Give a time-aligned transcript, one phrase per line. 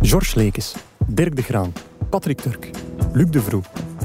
[0.00, 0.74] Georges Lekes,
[1.06, 1.72] Dirk de Graan,
[2.10, 2.70] Patrick Turk,
[3.12, 3.62] Luc de Vroe,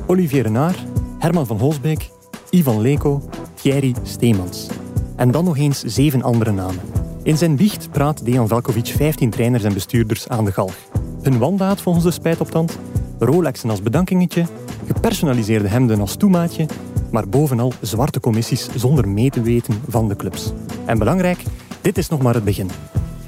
[0.07, 0.77] Olivier Renard,
[1.19, 2.09] Herman van Holsbeek,
[2.49, 4.67] Ivan Leko, Thierry Steemans.
[5.15, 6.81] En dan nog eens zeven andere namen.
[7.23, 10.75] In zijn biecht praat Dejan Velkovic 15 trainers en bestuurders aan de galg.
[11.21, 12.77] Hun wandaad volgens de spijtoptand,
[13.19, 14.45] Rolexen als bedankingetje,
[14.87, 16.65] gepersonaliseerde hemden als toemaatje,
[17.11, 20.51] maar bovenal zwarte commissies zonder mee te weten van de clubs.
[20.85, 21.43] En belangrijk,
[21.81, 22.69] dit is nog maar het begin.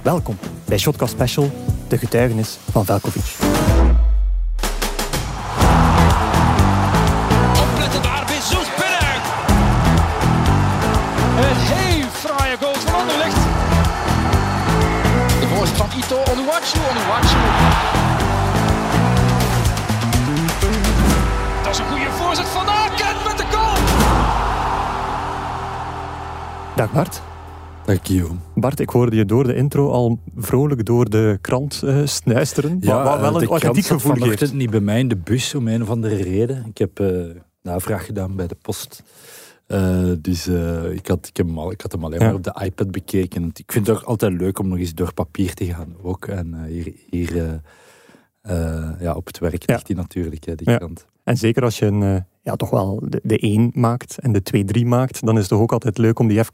[0.02, 1.52] Welkom bij Shotcast Special,
[1.88, 3.24] de getuigenis van Velkovic.
[7.62, 9.18] Opletten daar, Bezos binnen.
[11.38, 13.38] Een heel fraaie goal van Anderlecht.
[15.40, 17.38] De voorzet van Ito, Onuwachu, Onuwachu.
[21.64, 23.76] Dat is een goede voorzet van Aken met de goal.
[26.76, 27.22] Dag Bart.
[27.86, 28.40] Guillaume.
[28.56, 32.80] Bart, ik hoorde je door de intro al vrolijk door de krant uh, snuisteren.
[32.80, 34.24] wat, wat wel een authentiek gevoel geeft.
[34.24, 36.66] vanochtend niet bij mij in de bus om een of andere reden.
[36.70, 37.26] Ik heb uh,
[37.62, 39.04] navraag gedaan bij de post.
[39.68, 40.48] Uh, dus
[40.92, 42.26] ik, had, ik, heb hem al, ik had hem alleen ja.
[42.26, 43.52] maar op de iPad bekeken.
[43.54, 45.96] Ik vind het ook altijd leuk om nog eens door papier te gaan.
[46.02, 46.28] Ook.
[46.28, 47.62] En hier, hier
[49.00, 49.94] ja, op het werk ligt ja.
[49.94, 50.78] hij natuurlijk, hè, die ja.
[50.78, 51.06] krant.
[51.24, 54.86] En zeker als je een, ja, toch wel de, de 1 maakt en de 2-3
[54.88, 56.52] maakt, dan is het toch ook altijd leuk om die even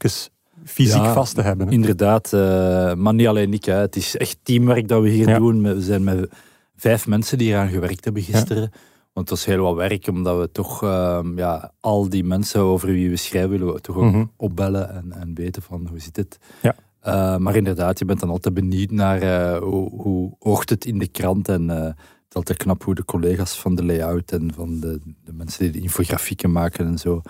[0.64, 1.66] fysiek ja, vast te hebben.
[1.66, 1.72] Hè?
[1.72, 3.64] Inderdaad, uh, maar niet alleen ik.
[3.64, 3.74] Hè.
[3.74, 5.38] Het is echt teamwerk dat we hier ja.
[5.38, 5.62] doen.
[5.62, 6.30] We zijn met
[6.76, 8.62] vijf mensen die eraan gewerkt hebben gisteren.
[8.62, 8.78] Ja.
[9.12, 12.88] Want het was heel wat werk, omdat we toch uh, ja, al die mensen over
[12.88, 14.30] wie we schrijven, willen we toch ook mm -hmm.
[14.36, 16.38] opbellen en, en weten van hoe zit het.
[16.62, 16.74] Ja.
[17.06, 21.08] Uh, maar inderdaad, je bent dan altijd benieuwd naar hoe, hoe oogt het in de
[21.08, 21.48] krant.
[21.48, 21.96] En het
[22.28, 25.72] is altijd knap hoe de collega's van de layout en van de, de mensen die
[25.72, 27.22] de infografieken maken en zo,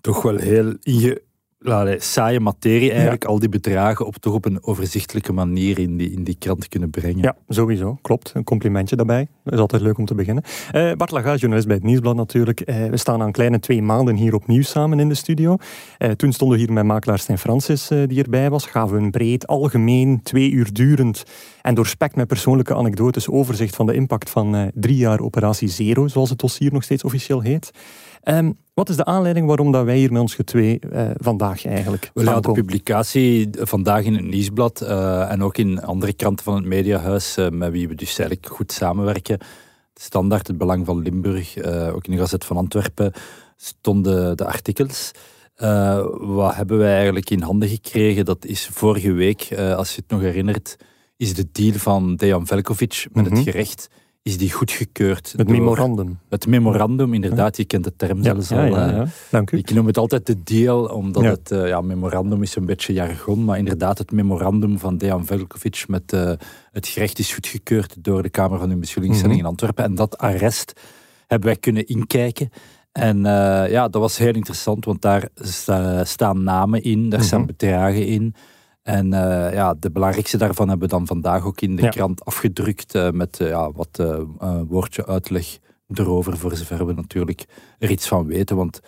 [0.00, 1.22] toch wel heel inge
[1.64, 3.28] Allee, saaie materie eigenlijk, ja.
[3.28, 6.90] al die bedragen op toch op een overzichtelijke manier in die, in die krant kunnen
[6.90, 7.22] brengen.
[7.22, 7.98] Ja, sowieso.
[8.02, 8.32] Klopt.
[8.34, 9.28] Een complimentje daarbij.
[9.44, 10.44] Dat is altijd leuk om te beginnen.
[10.72, 12.62] Uh, Bart Laga, journalist bij het Nieuwsblad natuurlijk.
[12.64, 15.56] Uh, we staan aan kleine twee maanden hier opnieuw samen in de studio.
[15.98, 18.66] Uh, toen stonden we hier met makelaar Stijn Francis die erbij was.
[18.66, 21.22] Gaven we een breed, algemeen, twee uur durend
[21.62, 26.30] en doorspekt met persoonlijke anekdotes overzicht van de impact van drie jaar operatie Zero, zoals
[26.30, 27.70] het dossier nog steeds officieel heet.
[28.30, 32.10] Um, wat is de aanleiding waarom dat wij hier met ons getwee uh, vandaag eigenlijk
[32.14, 36.54] Wel, ja, De publicatie vandaag in het Nieuwsblad uh, en ook in andere kranten van
[36.54, 39.38] het Mediahuis, uh, met wie we dus eigenlijk goed samenwerken.
[39.94, 41.56] Standaard, het Belang van Limburg,
[41.92, 43.12] ook in de Gazet van Antwerpen,
[43.56, 45.10] stonden de artikels.
[46.20, 48.24] wat hebben wij eigenlijk in handen gekregen?
[48.24, 50.76] Dat is vorige week, als je het nog herinnert,
[51.16, 53.36] is de deal van Dejan Velkovic met mm -hmm.
[53.36, 53.88] het gerecht
[54.22, 55.34] is die goedgekeurd.
[55.36, 56.18] Het memorandum.
[56.28, 57.56] Het memorandum, inderdaad.
[57.56, 58.76] Je kent de term zelfs ja, al.
[58.76, 59.58] Ja, ja, Dank u.
[59.58, 63.44] Ik noem het altijd de deal, omdat het uh, ja, memorandum is een beetje jargon,
[63.44, 66.32] maar inderdaad het memorandum van Dejan Velkovic met uh,
[66.72, 69.56] het gerecht is goedgekeurd door de Kamer van Beschuldigingstelling mm -hmm.
[69.56, 69.84] in Antwerpen.
[69.84, 70.80] En dat arrest
[71.26, 72.50] hebben wij kunnen inkijken.
[72.92, 77.10] En uh, ja, dat was heel interessant, want daar sta, staan namen in, daar mm
[77.10, 77.22] -hmm.
[77.22, 78.34] staan bedragen in.
[78.88, 81.88] En uh, ja, de belangrijkste daarvan hebben we dan vandaag ook in de ja.
[81.88, 84.02] krant afgedrukt uh, met uh, ja, wat
[84.68, 85.58] woordje uitleg
[85.94, 87.44] erover, voor zover we natuurlijk
[87.78, 88.56] er iets van weten.
[88.56, 88.80] Want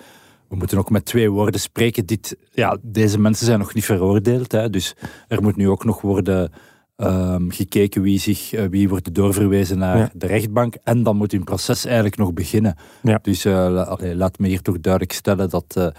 [0.48, 2.06] we moeten ook met twee woorden spreken.
[2.06, 4.96] Dit, ja, deze mensen zijn nog niet veroordeeld, hè, dus
[5.28, 6.52] er moet nu ook nog worden
[6.96, 10.10] um, gekeken wie, zich, wie wordt doorverwezen naar ja.
[10.14, 10.74] de rechtbank.
[10.84, 12.76] En dan moet hun proces eigenlijk nog beginnen.
[13.02, 13.18] Ja.
[13.22, 15.92] Dus allee, laat me hier toch duidelijk stellen dat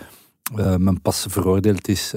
[0.77, 2.13] men pas veroordeeld is,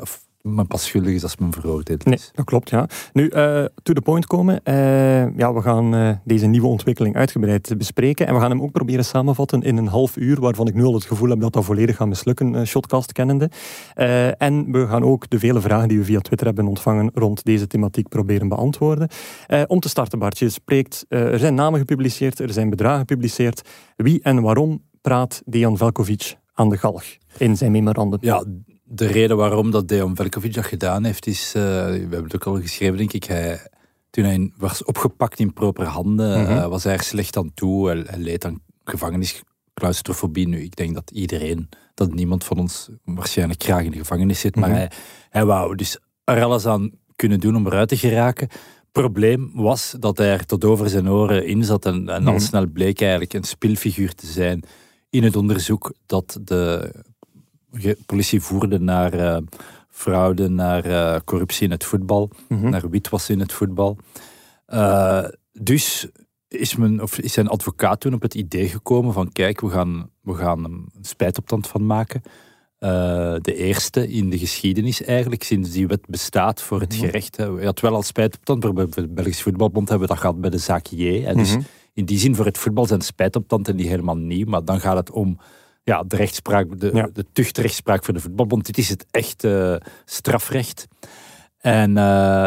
[0.00, 2.10] of men pas schuldig is als men veroordeeld is.
[2.10, 2.88] Nee, dat klopt, ja.
[3.12, 4.60] Nu, uh, to the point komen.
[4.64, 8.26] Uh, ja, we gaan uh, deze nieuwe ontwikkeling uitgebreid bespreken.
[8.26, 10.94] En we gaan hem ook proberen samenvatten in een half uur, waarvan ik nu al
[10.94, 13.50] het gevoel heb dat dat volledig gaat mislukken, Shotcast kennende.
[14.38, 17.66] en we gaan ook de vele vragen die we via Twitter hebben ontvangen rond deze
[17.66, 19.08] thematiek proberen beantwoorden.
[19.66, 23.68] om te starten, Bartje, spreekt, er zijn namen gepubliceerd, er zijn bedragen gepubliceerd.
[23.96, 27.04] Wie en waarom praat Dejan Velkovic aan de galg
[27.36, 28.18] in zijn memorandum?
[28.20, 28.44] Ja,
[28.94, 32.46] de reden waarom dat Dejan Velkovic dat gedaan heeft, is, uh, we hebben het ook
[32.46, 33.60] al geschreven, denk ik, hij,
[34.10, 36.56] toen hij was opgepakt in proper handen, mm -hmm.
[36.56, 37.88] uh, was hij er slecht aan toe.
[37.88, 40.48] Hij, hij leed aan gevangenisclaustrofobie.
[40.48, 44.56] Nu, ik denk dat iedereen, dat niemand van ons waarschijnlijk graag in de gevangenis zit,
[44.56, 44.70] mm -hmm.
[44.70, 44.90] maar hij,
[45.30, 48.48] hij wou dus er alles aan kunnen doen om eruit te geraken.
[48.92, 52.34] Probleem was dat hij er tot over zijn oren in zat en, en mm -hmm.
[52.34, 54.62] al snel bleek eigenlijk een spilfiguur te zijn
[55.10, 56.92] in het onderzoek dat de
[58.06, 59.36] politie voerde naar uh,
[59.88, 62.70] fraude, naar uh, corruptie in het voetbal, mm -hmm.
[62.70, 63.96] naar witwassen in het voetbal.
[64.68, 66.08] Uh, dus
[66.48, 70.10] is, men, of is zijn advocaat toen op het idee gekomen van kijk, we gaan,
[70.20, 72.22] we gaan een spijtopstand van maken.
[72.78, 72.88] Uh,
[73.40, 77.36] de eerste in de geschiedenis eigenlijk, sinds die wet bestaat voor het gerecht.
[77.36, 77.44] Hè.
[77.44, 80.40] Je had wel al spijt op tand, bij de Belgische Voetbalbond hebben we dat gehad
[80.40, 81.22] bij de zaak J.
[81.22, 81.34] Hè.
[81.34, 81.56] Dus
[81.92, 85.10] in die zin voor het voetbal zijn spijtoptanden niet helemaal nieuw, maar dan gaat het
[85.10, 85.38] om
[85.82, 88.66] ja, de rechtspraak, de, de tuchtrechtspraak voor de voetbalbond.
[88.66, 90.86] Dit is het echte strafrecht.
[91.58, 91.94] En uh,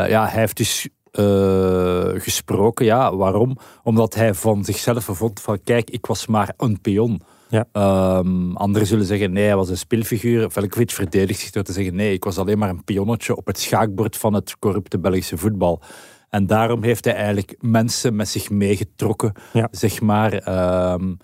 [0.07, 0.89] ja, hij heeft dus
[1.19, 2.85] uh, gesproken.
[2.85, 3.57] Ja, waarom?
[3.83, 7.21] Omdat hij van zichzelf vond van kijk, ik was maar een pion.
[7.49, 7.67] Ja.
[8.17, 10.51] Um, anderen zullen zeggen nee, hij was een speelfiguur.
[10.51, 13.59] Velkovic verdedigt zich door te zeggen nee, ik was alleen maar een pionnetje op het
[13.59, 15.81] schaakbord van het corrupte Belgische voetbal.
[16.29, 19.67] En daarom heeft hij eigenlijk mensen met zich meegetrokken, ja.
[19.71, 20.33] zeg maar.
[20.93, 21.17] Um,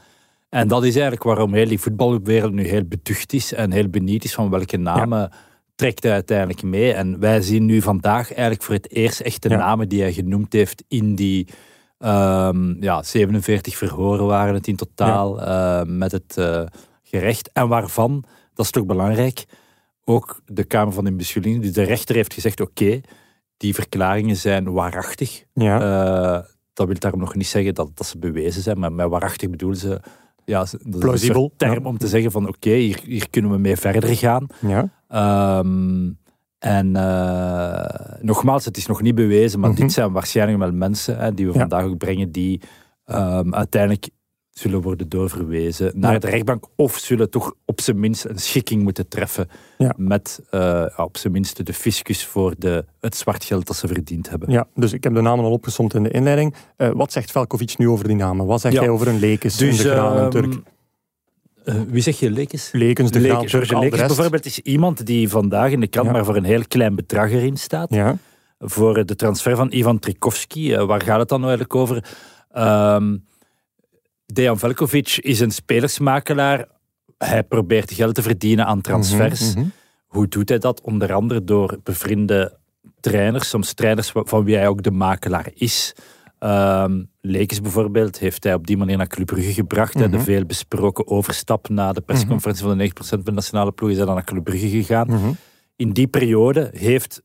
[0.52, 4.24] en dat is eigenlijk waarom heel die voetbalwereld nu heel beducht is en heel benieuwd
[4.24, 5.32] is van welke namen ja.
[5.76, 6.94] trekt hij uiteindelijk mee.
[6.94, 10.54] En wij zien nu vandaag eigenlijk voor het eerst echt de namen die hij genoemd
[10.54, 11.48] heeft in die
[12.00, 16.64] um, ja, 47 verhoren waren het in totaal uh, met het uh,
[17.04, 17.52] gerecht.
[17.52, 19.46] En waarvan, dat is toch belangrijk,
[20.04, 23.04] ook de Kamer van Inbeschuldiging, dus de rechter heeft gezegd oké, okay,
[23.58, 25.44] die verklaringen zijn waarachtig.
[25.54, 25.82] Ja.
[25.82, 26.44] Uh,
[26.74, 29.80] dat wil daarom nog niet zeggen dat, dat ze bewezen zijn, maar met waarachtig bedoelen
[29.80, 30.02] ze
[30.46, 31.46] ja, dat Plausibel.
[31.46, 34.48] Is term om te zeggen van oké, hier, hier kunnen we mee verder gaan.
[34.60, 35.60] Ja.
[35.60, 36.20] Um,
[36.60, 39.86] en uh, nogmaals, het is nog niet bewezen, maar mm -hmm.
[39.86, 41.60] dit zijn waarschijnlijk wel mensen hè, die we ja.
[41.60, 42.62] vandaag ook brengen die
[43.06, 44.10] um, uiteindelijk
[44.62, 46.20] zullen worden doorverwezen naar ja.
[46.20, 49.94] de rechtbank of zullen toch op zijn minst een schikking moeten treffen ja.
[49.98, 54.30] met uh, op zijn minst de fiscus voor de, het zwart geld dat ze verdiend
[54.30, 54.52] hebben.
[54.52, 56.56] Ja, dus ik heb de namen al opgesomd in de inleiding.
[56.78, 58.46] Uh, wat zegt Velkovic nu over die namen?
[58.46, 58.80] Wat zegt ja.
[58.80, 60.54] hij over een Lekes, dus, de Graan en Turk?
[61.66, 62.70] Uh, wie zeg je, Lekes?
[62.72, 66.36] Lekens, de Graan, George Lekes bijvoorbeeld is iemand die vandaag in de krant maar voor
[66.36, 67.94] een heel klein bedrag erin staat.
[67.94, 68.18] Ja.
[68.60, 70.76] Voor de transfer van Ivan Trikovski.
[70.76, 72.04] waar gaat het dan eigenlijk over?
[72.58, 73.24] Um,
[74.34, 76.68] Dejan Velkovic is een spelersmakelaar.
[77.18, 79.56] Hij probeert geld te verdienen aan transfers.
[79.56, 79.72] Mm -hmm.
[80.08, 80.82] Hoe doet hij dat?
[80.82, 82.58] Onder andere door bevriende
[83.00, 85.94] trainers, soms trainers van wie hij ook de makelaar is.
[86.40, 89.96] Um, Lekes bijvoorbeeld heeft hij op die manier naar Club Brugge gebracht.
[89.96, 90.12] Mm -hmm.
[90.12, 93.98] De veel besproken overstap na de persconferentie van de 9% van de nationale ploeg is
[93.98, 95.08] hij dan naar Club Brugge gegaan.
[95.08, 95.36] Mm -hmm.
[95.76, 97.22] In die periode heeft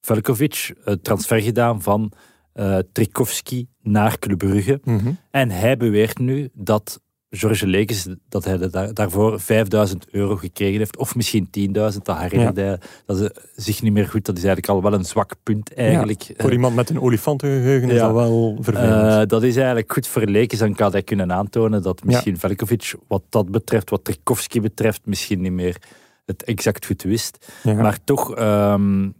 [0.00, 2.12] Velkovic een transfer gedaan van
[2.54, 4.80] uh, Trikovski naar Club Brugge.
[4.84, 5.18] Mm -hmm.
[5.30, 7.00] En hij beweert nu dat
[7.34, 11.72] George Lekes dat hij daar, daarvoor 5000 euro gekregen heeft, of misschien 10.000,
[12.02, 12.66] dat herinnerde ja.
[12.66, 13.28] hij dat is
[13.64, 14.24] zich niet meer goed.
[14.24, 16.22] Dat is eigenlijk al wel een zwak punt eigenlijk.
[16.22, 18.06] Ja, voor iemand met een olifantengeheugen is ja.
[18.06, 19.12] dat wel vervelend.
[19.12, 22.94] Uh, dat is eigenlijk goed voor Lekes, dan kan hij kunnen aantonen dat misschien Velkovic,
[23.08, 25.76] wat dat betreft, wat Trikovski betreft, misschien niet meer
[26.24, 27.46] het exact goed wist.
[27.62, 29.14] Maar toch um,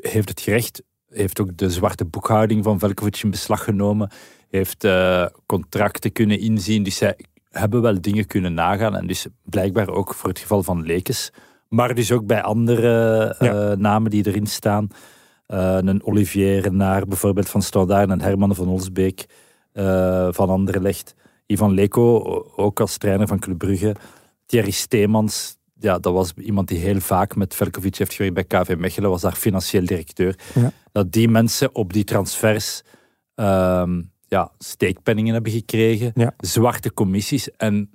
[0.00, 0.82] heeft het gerecht
[1.18, 4.10] heeft ook de zwarte boekhouding van Velkovic in beslag genomen.
[4.48, 6.82] Heeft uh, contracten kunnen inzien.
[6.82, 7.18] Dus zij
[7.50, 8.96] hebben wel dingen kunnen nagaan.
[8.96, 11.32] En dus blijkbaar ook voor het geval van Lekes.
[11.68, 13.74] Maar dus ook bij andere ja.
[13.74, 14.88] namen die erin staan.
[15.48, 18.08] Uh, een Olivier Renard bijvoorbeeld van Stoudaar.
[18.08, 19.26] En Herman van Olsbeek
[20.30, 21.14] van Anderlecht.
[21.46, 22.22] Ivan Leko,
[22.56, 23.94] ook als trainer van Club Brugge.
[24.46, 28.74] Thierry Steemans, ja, dat was iemand die heel vaak met Velkovic heeft gewerkt bij KV
[28.78, 30.38] Mechelen, was daar financieel directeur.
[30.54, 30.72] Ja.
[30.92, 32.82] Dat die mensen op die transfers
[33.34, 36.34] um, ja, steekpenningen hebben gekregen, ja.
[36.36, 37.50] zwarte commissies.
[37.50, 37.90] En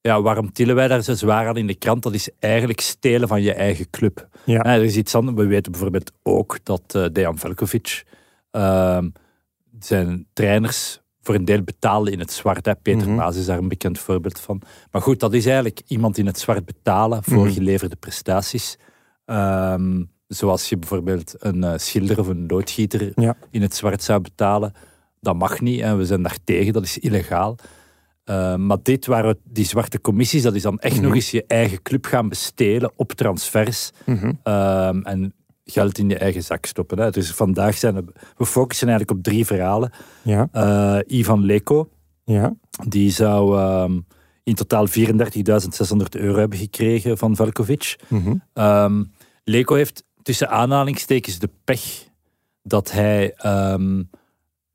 [0.00, 2.02] ja, waarom tillen wij daar zo zwaar aan in de krant?
[2.02, 4.28] Dat is eigenlijk stelen van je eigen club.
[4.44, 4.62] Ja.
[4.64, 5.36] er is iets anders.
[5.36, 8.04] We weten bijvoorbeeld ook dat uh, Dejan Velkovic
[8.50, 9.12] um,
[9.78, 12.66] zijn trainers voor een deel betalen in het zwart.
[12.66, 12.76] Hè.
[12.76, 13.14] Peter Mhm.
[13.16, 14.62] Maas is daar een bekend voorbeeld van.
[14.90, 17.52] Maar goed, dat is eigenlijk iemand in het zwart betalen voor Mhm.
[17.54, 18.78] geleverde prestaties.
[19.24, 23.36] Ehm, zoals je bijvoorbeeld een eh, schilder of een loodgieter Ja.
[23.50, 24.72] in het zwart zou betalen.
[25.20, 27.56] Dat mag niet en we zijn daar tegen, dat is illegaal.
[28.24, 31.04] Uh, maar dit waren die zwarte commissies, dat is dan echt Mhm.
[31.04, 33.90] nog eens je eigen club gaan bestelen op transfers.
[34.06, 34.32] Mhm.
[34.42, 36.98] Ehm, en geld in je eigen zak stoppen.
[36.98, 37.10] Hè.
[37.10, 38.04] Dus vandaag zijn we,
[38.36, 39.90] we focussen eigenlijk op drie verhalen.
[40.22, 41.88] Ja, Eh, Ivan Leko,
[42.24, 42.54] ja.
[42.88, 44.00] die zou ehm,
[44.44, 44.94] in totaal 34.600
[46.10, 47.98] euro hebben gekregen van Velkovic.
[48.08, 48.34] Mhm.
[48.52, 49.04] Ehm,
[49.44, 52.08] Leko heeft tussen aanhalingstekens de pech
[52.62, 54.02] dat hij ehm,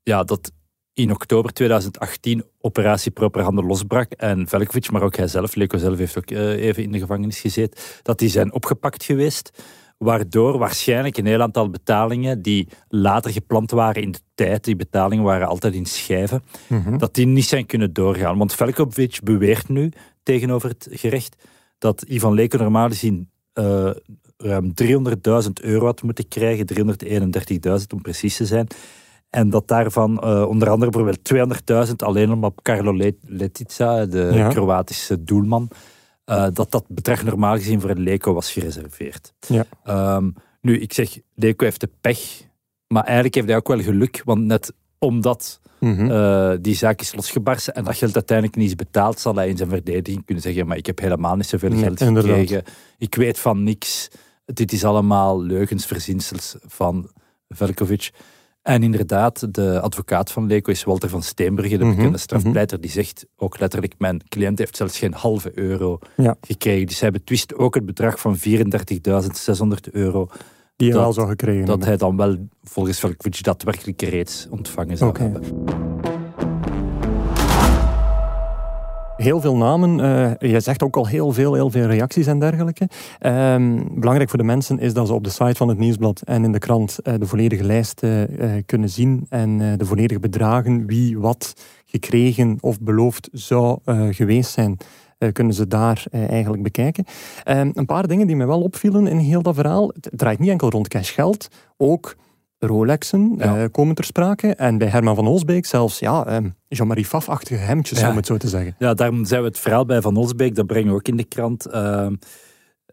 [0.02, 0.52] ja, dat
[0.92, 6.18] in oktober 2018 operatie Properhande losbrak en Velkovic, maar ook hij zelf, Leko zelf heeft
[6.18, 9.62] ook eh, even in de gevangenis gezeten, dat die zijn opgepakt geweest,
[9.98, 15.24] waardoor waarschijnlijk een heel aantal betalingen die later gepland waren in de tijd, die betalingen
[15.24, 16.98] waren altijd in schijven, Mhm.
[16.98, 18.38] dat die niet zijn kunnen doorgaan.
[18.38, 21.36] Want Velkovic beweert nu tegenover het gerecht
[21.78, 23.90] dat Ivan Leko normaal gezien eh,
[24.36, 28.66] ruim 300.000 euro had moeten krijgen, 331.000 om precies te zijn.
[29.30, 31.24] En dat daarvan eh, onder andere bijvoorbeeld
[31.88, 34.48] 200.000 alleen om op Carlo Le- Letica, de Ja.
[34.48, 35.68] Kroatische doelman,
[36.26, 39.32] uh, dat dat bedrag normaal gezien voor Leco was gereserveerd.
[39.48, 39.66] Ja.
[40.16, 42.42] Um, nu, ik zeg, Leco heeft de pech,
[42.86, 47.74] maar eigenlijk heeft hij ook wel geluk, want net omdat uh, die zaak is losgebarsten
[47.74, 50.76] en dat geld uiteindelijk niet is betaald, zal hij in zijn verdediging kunnen zeggen, maar
[50.76, 52.32] ik heb helemaal niet zoveel Nee, geld inderdaad.
[52.32, 52.64] gekregen.
[52.98, 54.08] Ik weet van niks.
[54.44, 57.10] Dit is allemaal leugens, verzinsels van
[57.48, 58.10] Velkovic.
[58.66, 62.90] En inderdaad, de advocaat van Leco is Walter van Steenbrugge, de Mhm, bekende strafpleiter, die
[62.90, 66.36] zegt ook letterlijk, mijn cliënt heeft zelfs geen halve euro Ja.
[66.40, 66.86] gekregen.
[66.86, 70.28] Dus hij betwist ook het bedrag van 34.600 euro,
[70.76, 71.88] Die je Dat- wel zou gekregen dat hebben.
[71.88, 75.42] hij dan wel volgens Velkovic daadwerkelijk reeds ontvangen zou hebben.
[79.16, 80.00] Heel veel namen.
[80.00, 82.88] eh, je zegt ook al heel veel, heel veel reacties en dergelijke.
[83.18, 86.44] Ehm, belangrijk voor de mensen is dat ze op de site van het Nieuwsblad en
[86.44, 88.22] in de krant eh, de volledige lijst eh,
[88.66, 91.52] kunnen zien en de volledige bedragen, wie wat
[91.84, 93.78] gekregen of beloofd zou
[94.10, 94.76] geweest zijn.
[95.32, 97.04] kunnen ze daar eigenlijk bekijken.
[97.44, 99.88] Ehm, een paar dingen die mij wel opvielen in heel dat verhaal.
[99.88, 102.16] Het draait niet enkel rond cashgeld, ook
[102.58, 103.56] Rolexen Ja.
[103.56, 104.54] eh, komen ter sprake.
[104.54, 108.10] En bij Herman van Olsbeek zelfs ja, ehm, Jean-Marie Faf-achtige hemdjes, Ja.
[108.10, 108.74] om het zo te zeggen.
[108.78, 111.24] Ja, daarom zijn we het verhaal bij Van Olsbeek, dat brengen we ook in de
[111.24, 111.66] krant.
[111.66, 112.14] Ehm,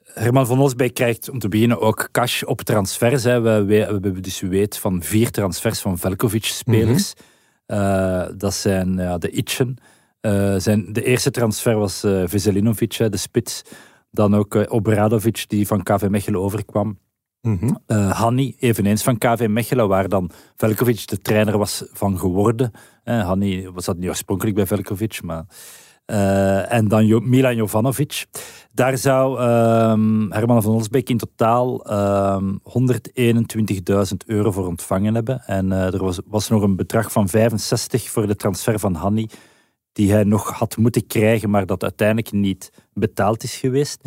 [0.03, 3.24] Herman van Olsbeek krijgt om te beginnen ook cash op transfers.
[3.24, 3.41] Hè.
[3.41, 7.13] We, we, dus u weet van vier transfers van Velkovic-spelers.
[7.65, 9.75] Eh, dat zijn ja, de Itchen.
[10.22, 13.62] Eh, zijn, de eerste transfer was eh Veselinovic, de spits.
[14.12, 16.98] Dan ook Obradovic, die van KV Mechelen overkwam.
[17.48, 17.70] Mhm.
[17.86, 22.72] Eh Hanni, eveneens van KV Mechelen, waar dan Velkovic de trainer was van geworden.
[23.04, 25.46] Eh, Hanni was dat niet oorspronkelijk bij Velkovic, maar...
[26.06, 28.26] eh, en dan Milan Jovanovic.
[28.72, 35.42] Daar zou ehm, Herman van Olsbeek in totaal ehm 121.000 euro voor ontvangen hebben.
[35.46, 39.28] En er was, was nog een bedrag van 65 voor de transfer van Hanni,
[39.92, 44.00] die hij nog had moeten krijgen, maar dat uiteindelijk niet betaald is geweest.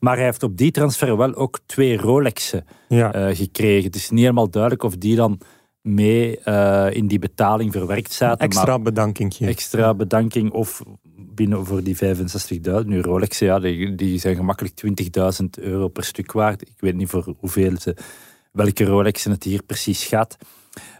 [0.00, 3.12] Maar hij heeft op die transfer wel ook twee Rolexen Ja.
[3.12, 3.84] eh, gekregen.
[3.84, 5.40] Het is niet helemaal duidelijk of die dan
[5.82, 8.44] mee eh, in die betaling verwerkt zaten.
[8.46, 9.46] extra maar bedankingje.
[9.46, 10.82] extra bedanking of
[11.16, 12.86] binnen voor die 65.000.
[12.86, 14.74] Nu Rolexen, ja, die, die zijn gemakkelijk
[15.40, 16.62] 20.000 euro per stuk waard.
[16.62, 17.96] Ik weet niet voor hoeveel ze,
[18.52, 20.36] welke Rolexen het hier precies gaat.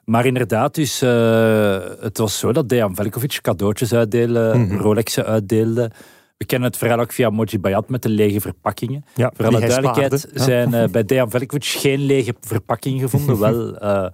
[0.05, 4.77] Maar inderdaad, dus, eh, het was zo dat Dejan Velkovic cadeautjes uitdeelde, Mhm.
[4.77, 5.91] Rolexen uitdeelde.
[6.37, 9.05] We kennen het verhaal ook via Moji Bayat met de lege verpakkingen.
[9.15, 10.39] ja, Voor alle duidelijkheid spaarde.
[10.39, 10.45] Ja.
[10.45, 14.07] zijn eh, bij Dejan Velkovic geen lege verpakkingen gevonden, wel eh,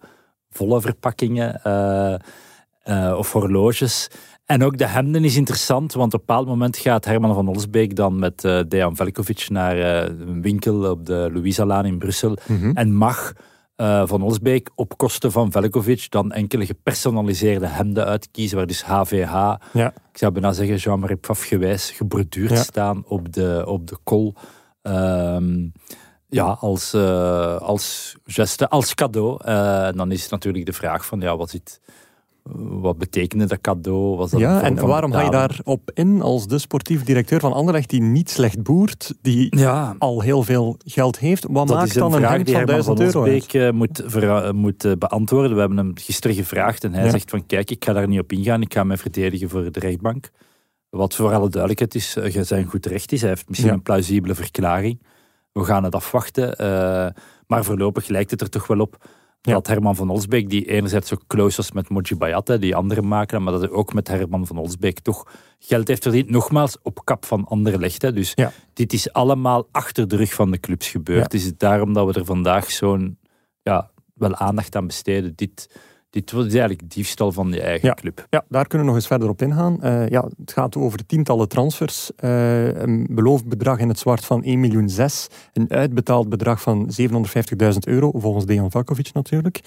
[0.50, 4.09] volle verpakkingen eh, of horloges.
[4.45, 7.97] En ook de hemden is interessant, want op een bepaald moment gaat Herman van Olsbeek
[7.97, 12.71] dan met Dejan Velkovic naar een winkel op de Louisa-laan in Brussel Mhm.
[12.75, 13.33] en mag
[13.81, 19.33] eh, van Olsbeek op kosten van Velkovic dan enkele gepersonaliseerde hemden uitkiezen, waar dus HVH,
[19.73, 19.93] Ja.
[20.13, 22.57] ik zou bijna zeggen Jean-Marie Pfaff gewijs, geborduurd Ja.
[22.63, 24.35] staan op de, op de kol.
[24.83, 25.69] Ehm,
[26.29, 29.45] ja, als, eh, als geste, als cadeau.
[29.45, 31.81] Eh, en dan is natuurlijk de vraag van, ja, wat, zit,
[32.80, 34.16] wat betekende dat cadeau?
[34.16, 37.90] Was dat Ja, en waarom ga je daarop in als de sportief directeur van Anderlecht
[37.90, 41.44] die niet slecht boert, die Ja, al heel veel geld heeft?
[41.49, 43.32] Wat dat maakt is een dan een vraag hemd die van Herman 1000 van euro
[43.35, 43.54] uit?
[43.54, 45.52] Eh, moet, eh, moet eh, beantwoorden.
[45.54, 47.11] We hebben hem gisteren gevraagd en hij Ja.
[47.11, 48.62] zegt van kijk, ik ga daar niet op ingaan.
[48.62, 50.30] Ik ga mij verdedigen voor de rechtbank.
[50.90, 52.12] Wat voor alle duidelijkheid is,
[52.49, 53.20] zijn goed recht is.
[53.20, 53.76] Hij heeft misschien Ja.
[53.76, 55.02] een plausibele verklaring.
[55.52, 56.56] We gaan het afwachten.
[56.56, 57.06] eh,
[57.47, 58.97] maar voorlopig lijkt het er toch wel op
[59.42, 59.52] Ja.
[59.52, 63.02] dat Herman van Olsbeek, die enerzijds ook close was met Moji Bayat, hè, die andere
[63.02, 65.26] makelaar, maar dat hij ook met Herman van Olsbeek toch
[65.59, 66.30] geld heeft verdiend.
[66.30, 68.02] Nogmaals, op kap van Anderlecht.
[68.02, 68.12] Hè.
[68.12, 68.52] Dus Ja.
[68.73, 71.18] dit is allemaal achter de rug van de clubs gebeurd.
[71.18, 71.23] Ja.
[71.25, 73.18] Het is daarom dat we er vandaag zo'n
[73.62, 75.32] ja, wel aandacht aan besteden.
[75.35, 75.80] Dit,
[76.11, 77.95] dit was eigenlijk diefstal van je eigen Ja.
[77.95, 78.26] club.
[78.31, 79.83] Ja, daar kunnen we nog eens verder op ingaan.
[79.83, 82.11] Eh, ja, het gaat over tientallen transfers.
[82.17, 85.29] Eh, een beloofd bedrag in het zwart van 1 miljoen 6.
[85.52, 89.61] Een uitbetaald bedrag van 750.000 euro, volgens Dejan Vakovic natuurlijk.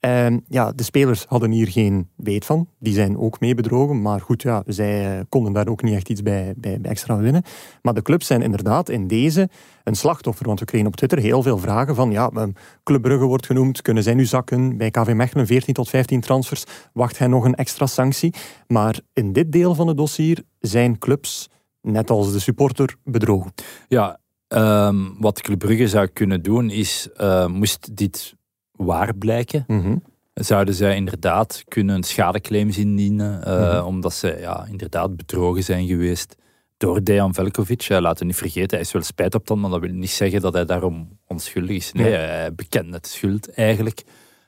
[0.00, 2.68] En ja, de spelers hadden hier geen weet van.
[2.78, 4.02] Die zijn ook mee bedrogen.
[4.02, 7.16] Maar goed, ja, zij eh, konden daar ook niet echt iets bij, bij, bij extra
[7.16, 7.42] winnen.
[7.82, 9.48] Maar de clubs zijn inderdaad in deze
[9.84, 10.46] een slachtoffer.
[10.46, 12.10] Want we kregen op Twitter heel veel vragen van...
[12.10, 12.42] Ja, eh,
[12.82, 13.82] Club Brugge wordt genoemd.
[13.82, 14.76] Kunnen zij nu zakken?
[14.76, 16.64] Bij KV Mechelen 14 tot 15 transfers.
[16.92, 18.34] Wacht hij nog een extra sanctie?
[18.66, 21.48] Maar in dit deel van het dossier zijn clubs,
[21.80, 23.52] net als de supporter, bedrogen.
[23.88, 28.36] Ja, ehm, wat Club Brugge zou kunnen doen is, eh, moest dit
[28.78, 29.96] waar blijken, Mhm.
[30.34, 33.86] zouden zij inderdaad kunnen schadeclaims indienen, eh, Mhm.
[33.86, 36.36] omdat ze ja, inderdaad bedrogen zijn geweest
[36.76, 37.80] door Dejan Velkovic.
[37.80, 40.10] Ja, laten we niet vergeten, hij is wel spijt op dan, maar dat wil niet
[40.10, 41.92] zeggen dat hij daarom onschuldig is.
[41.92, 42.16] Nee, Ja.
[42.18, 44.02] hij bekent het schuld eigenlijk.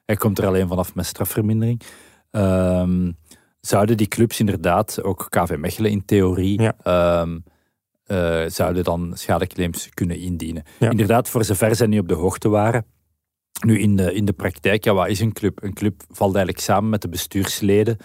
[0.05, 1.81] Hij komt er alleen vanaf met strafvermindering.
[2.31, 3.13] Ehm,
[3.61, 6.75] zouden die clubs inderdaad, ook KV Mechelen in theorie, Ja.
[6.83, 7.39] ehm,
[8.05, 10.63] eh, zouden dan schadeclaims kunnen indienen.
[10.79, 10.91] Ja.
[10.91, 12.85] Inderdaad, voor zover zij niet op de hoogte waren.
[13.67, 15.63] Nu, in de, in de praktijk, ja, wat is een club?
[15.63, 17.97] Een club valt eigenlijk samen met de bestuursleden.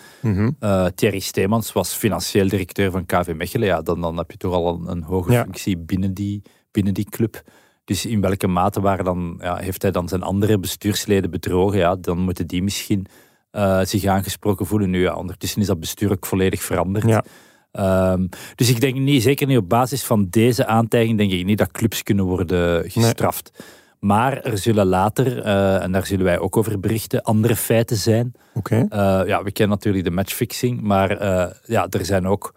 [0.60, 3.68] Eh, Thierry Steemans was financieel directeur van KV Mechelen.
[3.68, 5.44] Ja, dan, dan heb je toch al een, een hoge Ja.
[5.44, 7.42] functie binnen die, binnen die club.
[7.86, 11.78] Dus in welke mate waren dan, ja, heeft hij dan zijn andere bestuursleden bedrogen?
[11.78, 13.06] Ja, dan moeten die misschien
[13.52, 14.90] eh, zich aangesproken voelen.
[14.90, 17.08] Nu, ja, ondertussen is dat bestuur ook volledig veranderd.
[17.08, 17.24] Ja.
[17.72, 21.58] Ehm, dus ik denk niet, zeker niet op basis van deze aantijging, denk ik niet
[21.58, 23.64] dat clubs kunnen worden gestraft.
[24.06, 28.32] Maar er zullen later, eh, en daar zullen wij ook over berichten, andere feiten zijn.
[28.54, 28.86] Oké.
[28.90, 32.54] Eh, ja, we kennen natuurlijk de matchfixing, maar eh, ja, er zijn ook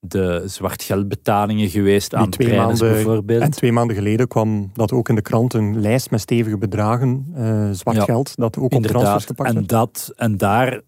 [0.00, 3.42] de zwart geldbetalingen geweest Die aan twee trainers maanden- bijvoorbeeld.
[3.42, 7.26] En twee maanden geleden kwam dat ook in de krant, een lijst met stevige bedragen,
[7.72, 8.04] zwart Ja.
[8.04, 9.68] geld, dat ook op transfers gepakt en, werd.
[9.68, 10.80] dat, en daar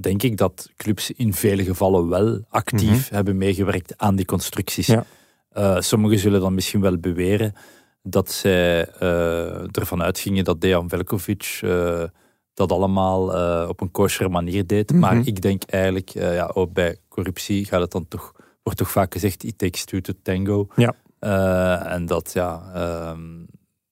[0.00, 4.88] denk ik dat clubs in vele gevallen wel actief hebben meegewerkt aan die constructies.
[4.88, 5.00] Mhm.
[5.54, 5.80] Ja.
[5.80, 7.54] Sommigen zullen dan misschien wel beweren
[8.10, 12.02] dat zij eh, ervan uitgingen dat Dejan Velkovic eh,
[12.54, 14.90] dat allemaal eh, op een kosher manier deed.
[14.90, 15.00] Mhm.
[15.00, 19.12] Maar ik denk eigenlijk, ja, ook bij corruptie gaat het dan toch, wordt toch vaak
[19.12, 20.66] gezegd, it takes two to tango.
[20.76, 20.94] Ja.
[21.84, 22.70] En dat, ja...
[22.74, 23.44] ehm,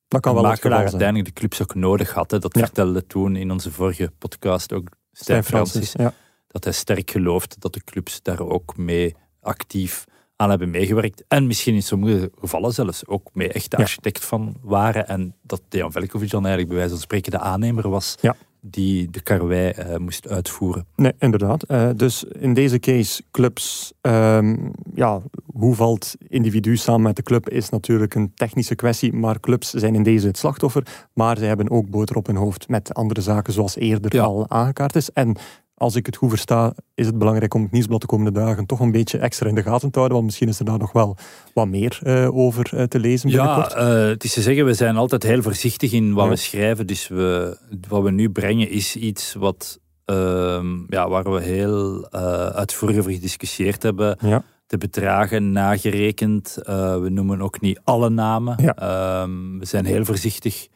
[0.09, 2.31] Dat kan wel makelaar uiteindelijk de clubs ook nodig had.
[2.31, 2.39] Hè.
[2.39, 2.61] Dat Ja.
[2.65, 5.91] vertelde toen in onze vorige podcast ook Stijn Stijn Francis.
[5.91, 6.13] Francis, ja.
[6.47, 10.05] Dat hij sterk gelooft dat de clubs daar ook mee actief
[10.41, 11.25] aan hebben meegewerkt.
[11.29, 15.09] En misschien in sommige gevallen zelfs ook mee echt de architect van waren.
[15.09, 18.37] En dat Dejan Velkovic dan eigenlijk bij wijze van spreken de aannemer was Ja.
[18.61, 20.87] die de karwei eh, moest uitvoeren.
[20.97, 21.63] Nee, inderdaad.
[21.63, 24.57] Eh, dus in deze case, clubs, ehm,
[24.95, 29.71] ja, hoe valt individu samen met de club is natuurlijk een technische kwestie, maar clubs
[29.71, 33.21] zijn in deze het slachtoffer, maar zij hebben ook boter op hun hoofd met andere
[33.21, 34.23] zaken zoals eerder Ja.
[34.23, 35.11] al aangekaart is.
[35.13, 35.37] En
[35.79, 38.81] als ik het goed versta, is het belangrijk om het nieuwsblad de komende dagen toch
[38.81, 41.17] een beetje extra in de gaten te houden, want misschien is er daar nog wel
[41.55, 43.73] wat meer eh, over eh, te lezen Ja, binnenkort.
[43.75, 46.31] eh, het is te zeggen, we zijn altijd heel voorzichtig in wat Ja.
[46.31, 46.87] we schrijven.
[46.87, 47.57] Dus we,
[47.89, 52.11] wat we nu brengen is iets wat, ehm, ja, waar we heel
[52.53, 54.17] uitvoerig over gediscussieerd hebben.
[54.21, 54.43] Ja.
[54.67, 56.59] De bedragen nagerekend.
[56.65, 58.57] We noemen ook niet alle namen.
[58.63, 58.75] Ja.
[58.77, 60.69] Ehm, we zijn heel voorzichtig.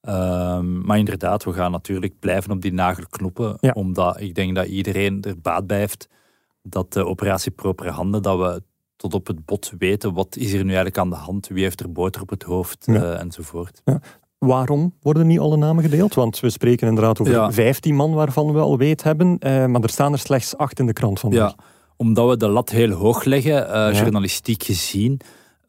[0.00, 3.56] Ehm, maar inderdaad, we gaan natuurlijk blijven op die nagel knoppen.
[3.60, 3.70] Ja.
[3.74, 6.08] Omdat ik denk dat iedereen er baat bij heeft
[6.62, 8.62] dat de operatie Propere Handen, dat we
[8.96, 11.80] tot op het bot weten wat is er nu eigenlijk aan de hand, wie heeft
[11.80, 12.94] er boter op het hoofd Ja.
[12.94, 13.82] eh, enzovoort.
[14.38, 16.14] Waarom worden niet alle namen gedeeld?
[16.14, 17.52] Want we spreken inderdaad over Ja.
[17.52, 20.86] 15 man waarvan we al weet hebben, eh, maar er staan er slechts acht in
[20.86, 21.50] de krant vandaag.
[21.50, 21.64] Ja,
[21.96, 23.92] omdat we de lat heel hoog leggen, eh, Ja.
[23.92, 25.20] journalistiek gezien.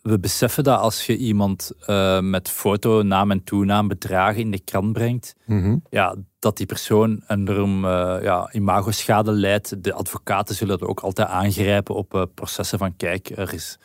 [0.02, 4.60] We beseffen dat als je iemand eh, met foto, naam en toenaam bedragen in de
[4.60, 5.78] krant brengt, Mhm.
[5.90, 9.84] ja, dat die persoon enorm eh ja, imagoschade leidt.
[9.84, 13.78] De advocaten zullen er ook altijd aangrijpen op eh, processen van kijk, er is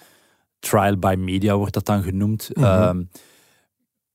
[0.59, 2.51] trial by media, wordt dat dan genoemd.
[2.53, 2.65] Mhm.
[2.65, 3.03] Ehm,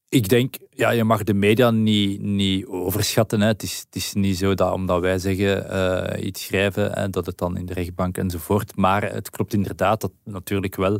[0.10, 3.42] ik denk, ja, je mag de media niet, niet overschatten.
[3.42, 3.48] Hè.
[3.48, 7.38] Het, is, het is niet zo dat omdat wij zeggen iets schrijven, en dat het
[7.38, 8.76] dan in de rechtbank enzovoort.
[8.76, 11.00] Maar het klopt inderdaad dat natuurlijk wel,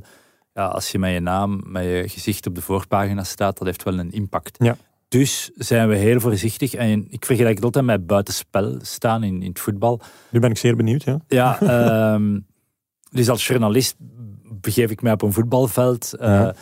[0.60, 3.84] ja, als je met je naam, met je gezicht op de voorpagina staat, dat heeft
[3.84, 4.56] wel een impact.
[4.63, 4.78] Ja.
[5.08, 6.74] Dus zijn we heel voorzichtig.
[6.74, 10.00] En ik vergelijk het altijd met buitenspel staan in, in het voetbal.
[10.30, 11.19] Nu ben ik zeer benieuwd, ja.
[11.28, 12.39] Ja, ehm,
[13.17, 13.95] dus als journalist
[14.62, 16.13] begeef ik mij op een voetbalveld.
[16.13, 16.54] Eh, Ja.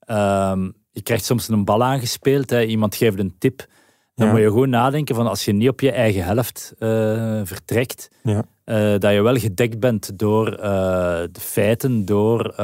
[0.00, 3.66] ehm, je krijgt soms een bal aangespeeld, hè, iemand geeft een tip.
[4.14, 4.32] Dan Ja.
[4.32, 8.44] moet je gewoon nadenken van als je niet op je eigen helft eh, vertrekt, Ja.
[8.64, 10.44] eh, dat je wel gedekt bent door
[11.32, 12.54] de feiten, door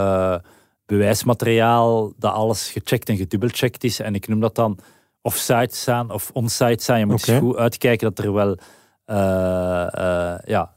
[0.86, 4.00] bewijsmateriaal, dat alles gecheckt en gedubbelcheckt is.
[4.00, 4.78] En ik noem dat dan
[5.22, 6.98] offside staan of onside staan.
[6.98, 8.56] Je moet eens goed uitkijken dat er wel
[9.04, 10.72] eh, eh, ja,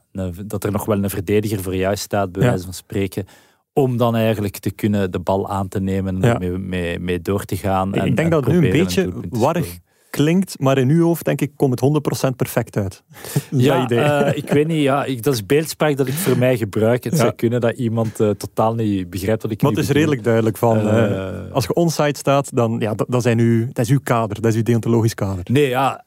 [0.45, 2.47] dat er nog wel een verdediger voor jou staat, bij Ja.
[2.49, 3.25] wijze van spreken.
[3.73, 6.57] Om dan eigenlijk te kunnen de bal aan te nemen en Ja.
[6.57, 7.87] mee, mee door te gaan.
[7.93, 9.77] Ik en- denk en dat het nu een beetje warrig.
[10.09, 13.03] Klinkt, maar in uw hoofd denk ik komt het 100% perfect uit.
[13.51, 13.99] Ja, idee.
[13.99, 17.03] eh, ik weet niet, ja, ik, dat is beeldspraak dat ik voor mij gebruik.
[17.03, 17.19] Het Ja.
[17.19, 20.01] zou kunnen dat iemand eh, totaal niet begrijpt wat ik maar nu het is bedoel.
[20.09, 23.85] redelijk duidelijk van, eh, als je onside staat, dan ja, dat, dat, zijn uw, dat
[23.85, 25.43] is uw kader, dat is uw deontologisch kader.
[25.51, 26.03] Nee, ja,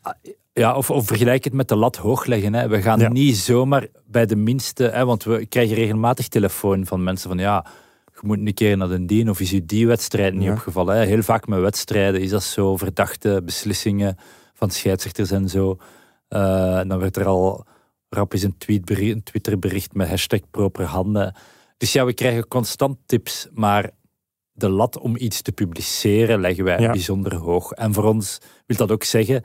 [0.52, 2.54] ja of, of vergelijk het met de lat hoog leggen.
[2.54, 2.68] Hè.
[2.68, 3.08] We gaan Ja.
[3.08, 4.84] niet zomaar bij de minste...
[4.84, 7.38] Hè, want we krijgen regelmatig telefoon van mensen van...
[7.38, 7.64] ja,
[8.22, 10.52] je moet een keer naar de dien of is u die wedstrijd niet Ja.
[10.52, 10.96] opgevallen.
[10.96, 11.04] Hè.
[11.04, 12.76] Heel vaak met wedstrijden is dat zo.
[12.76, 14.16] Verdachte beslissingen
[14.54, 15.76] van scheidsrechters en zo.
[16.28, 17.64] Eh, en dan werd er al
[18.08, 21.34] rap eens een, tweetbericht, een Twitterbericht met hashtag proper handen.
[21.76, 23.90] Dus ja, we krijgen constant tips, maar
[24.52, 26.90] de lat om iets te publiceren leggen wij Ja.
[26.90, 27.72] bijzonder hoog.
[27.72, 29.42] En voor ons wil dat ook zeggen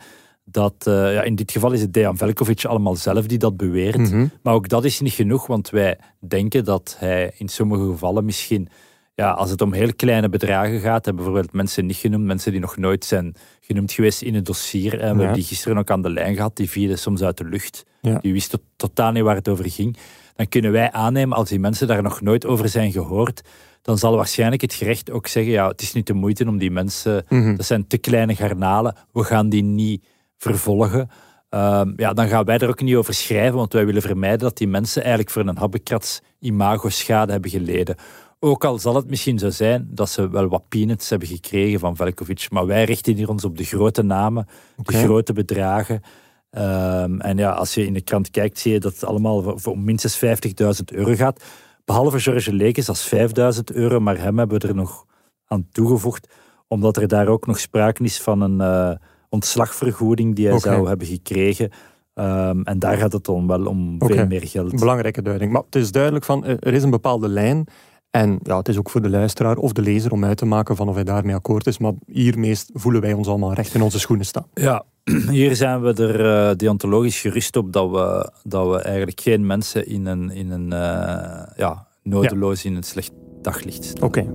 [0.52, 3.98] dat, eh, ja, in dit geval is het Dejan Velkovic allemaal zelf die dat beweert.
[3.98, 4.28] Mhm.
[4.44, 8.70] Maar ook dat is niet genoeg, want wij denken dat hij in sommige gevallen misschien
[9.16, 12.62] ja, als het om heel kleine bedragen gaat, hebben bijvoorbeeld mensen niet genoemd, mensen die
[12.62, 15.00] nog nooit zijn genoemd geweest in het dossier.
[15.00, 17.46] En we hebben die gisteren ook aan de lijn gehad, die vielen soms uit de
[17.46, 17.86] lucht.
[18.22, 19.98] Die wisten totaal niet waar het over ging.
[20.36, 23.42] Dan kunnen wij aannemen, als die mensen daar nog nooit over zijn gehoord,
[23.82, 26.72] dan zal waarschijnlijk het gerecht ook zeggen, ja, het is niet de moeite om die
[26.72, 27.56] mensen, mhm.
[27.56, 30.06] dat zijn te kleine garnalen, we gaan die niet
[30.38, 31.10] vervolgen.
[31.50, 34.58] Ehm, ja, dan gaan wij er ook niet over schrijven, want wij willen vermijden dat
[34.58, 37.96] die mensen eigenlijk voor een habbekrats imago-schade hebben geleden.
[38.40, 41.96] Ook al zal het misschien zo zijn dat ze wel wat peanuts hebben gekregen van
[41.96, 46.02] Velkovic, maar wij richten hier ons op de grote namen, de grote bedragen.
[46.50, 49.60] Ehm, en ja, als je in de krant kijkt, zie je dat het allemaal voor,
[49.60, 51.44] voor minstens 50.000 euro gaat.
[51.86, 55.06] Behalve George Lekes als 5000 euro, maar hem hebben we er nog
[55.46, 56.28] aan toegevoegd,
[56.68, 58.96] omdat er daar ook nog sprake is van een uh,
[59.30, 61.70] ontslagvergoeding die hij zou hebben gekregen.
[62.14, 64.80] Ehm, en daar gaat het dan wel om veel meer geld.
[64.80, 65.52] Belangrijke duiding.
[65.52, 67.68] Maar het is duidelijk van, eh, er is een bepaalde lijn.
[68.12, 70.76] En ja, het is ook voor de luisteraar of de lezer om uit te maken
[70.76, 71.78] van of hij daarmee akkoord is.
[71.78, 74.46] Maar hiermeest voelen wij ons allemaal recht in onze schoenen staan.
[74.54, 74.84] Ja,
[75.30, 79.88] hier zijn we er uh, deontologisch gerust op dat we, dat we eigenlijk geen mensen
[79.88, 83.12] in een, in een uh, ja, nodeloos in een slecht
[83.42, 84.04] daglicht staan.
[84.04, 84.26] Oké.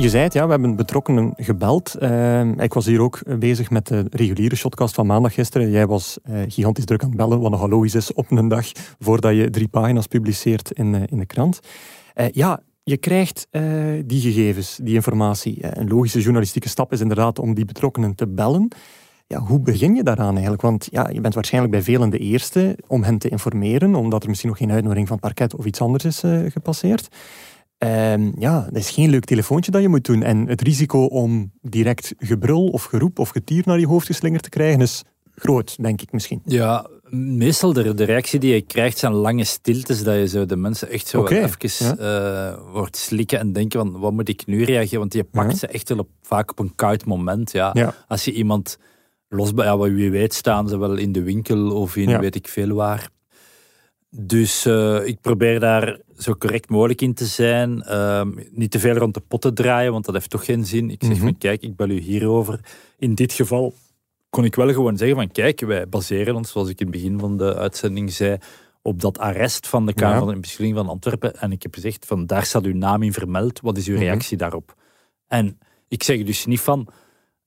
[0.00, 1.96] Je zei het, ja, we hebben betrokkenen gebeld.
[1.98, 5.70] Uh, ik was hier ook bezig met de reguliere shotcast van maandag gisteren.
[5.70, 8.66] Jij was uh, gigantisch druk aan het bellen, wat nogal logisch is op een dag
[8.98, 11.60] voordat je drie pagina's publiceert in, uh, in de krant.
[12.32, 13.48] ja, je krijgt
[14.04, 15.78] die gegevens, die informatie.
[15.78, 18.68] een logische journalistieke stap is inderdaad om die betrokkenen te bellen.
[19.26, 20.62] Ja, hoe begin je daaraan eigenlijk?
[20.62, 24.28] Want ja, je bent waarschijnlijk bij velen de eerste om hen te informeren, omdat er
[24.28, 27.08] misschien nog geen uitnodiging van het parket of iets anders is gepasseerd.
[27.84, 30.22] Um, ja, dat is geen leuk telefoontje dat je moet doen.
[30.22, 34.48] En het risico om direct gebrul of geroep of getier naar je hoofd geslingerd te
[34.48, 35.02] krijgen is
[35.34, 36.40] groot, denk ik misschien.
[36.44, 40.56] Ja, meestal de, de reactie die je krijgt zijn lange stiltes, dat je zo de
[40.56, 42.52] mensen echt zo okay, even ja.
[42.52, 44.98] uh, wordt slikken en denken van wat moet ik nu reageren?
[44.98, 47.52] Want je pakt ze echt wel op, vaak op een koud moment.
[47.52, 47.70] Ja.
[47.72, 47.94] ja.
[48.08, 48.78] Als je iemand
[49.28, 52.48] los bij, ja, wie weet staan ze wel in de winkel of in weet ik
[52.48, 53.10] veel waar.
[54.10, 57.84] Dus uh, ik probeer daar zo correct mogelijk in te zijn.
[57.88, 60.90] Uh, niet te veel rond de pot te draaien, want dat heeft toch geen zin.
[60.90, 62.60] Ik zeg mm van kijk, ik bel u hierover.
[62.98, 63.74] In dit geval
[64.30, 67.18] kon ik wel gewoon zeggen van kijk, wij baseren ons, zoals ik in het begin
[67.18, 68.38] van de uitzending zei,
[68.82, 71.36] op dat arrest van de Kamer van de Beschikking van Antwerpen.
[71.36, 73.60] En ik heb gezegd van daar staat uw naam in vermeld.
[73.60, 74.02] Wat is uw mhm.
[74.02, 74.74] reactie daarop?
[75.26, 76.88] En ik zeg dus niet van